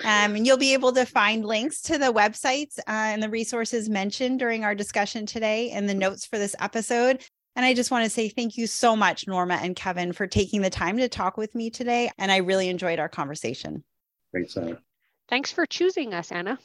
Um, 0.03 0.35
and 0.35 0.47
you'll 0.47 0.57
be 0.57 0.73
able 0.73 0.91
to 0.93 1.05
find 1.05 1.45
links 1.45 1.81
to 1.83 1.99
the 1.99 2.11
websites 2.11 2.79
uh, 2.79 2.83
and 2.87 3.21
the 3.21 3.29
resources 3.29 3.89
mentioned 3.89 4.39
during 4.39 4.63
our 4.63 4.73
discussion 4.73 5.27
today 5.27 5.69
and 5.69 5.87
the 5.87 5.93
notes 5.93 6.25
for 6.25 6.39
this 6.39 6.55
episode. 6.59 7.23
And 7.55 7.65
I 7.65 7.73
just 7.73 7.91
want 7.91 8.05
to 8.05 8.09
say 8.09 8.29
thank 8.29 8.57
you 8.57 8.65
so 8.65 8.95
much, 8.95 9.27
Norma 9.27 9.59
and 9.61 9.75
Kevin, 9.75 10.13
for 10.13 10.25
taking 10.25 10.61
the 10.61 10.69
time 10.69 10.97
to 10.97 11.09
talk 11.09 11.37
with 11.37 11.53
me 11.53 11.69
today. 11.69 12.09
And 12.17 12.31
I 12.31 12.37
really 12.37 12.69
enjoyed 12.69 12.99
our 12.99 13.09
conversation. 13.09 13.83
Thanks, 14.33 14.55
Anna. 14.57 14.79
Thanks 15.27 15.51
for 15.51 15.65
choosing 15.65 16.13
us, 16.13 16.31
Anna. 16.31 16.57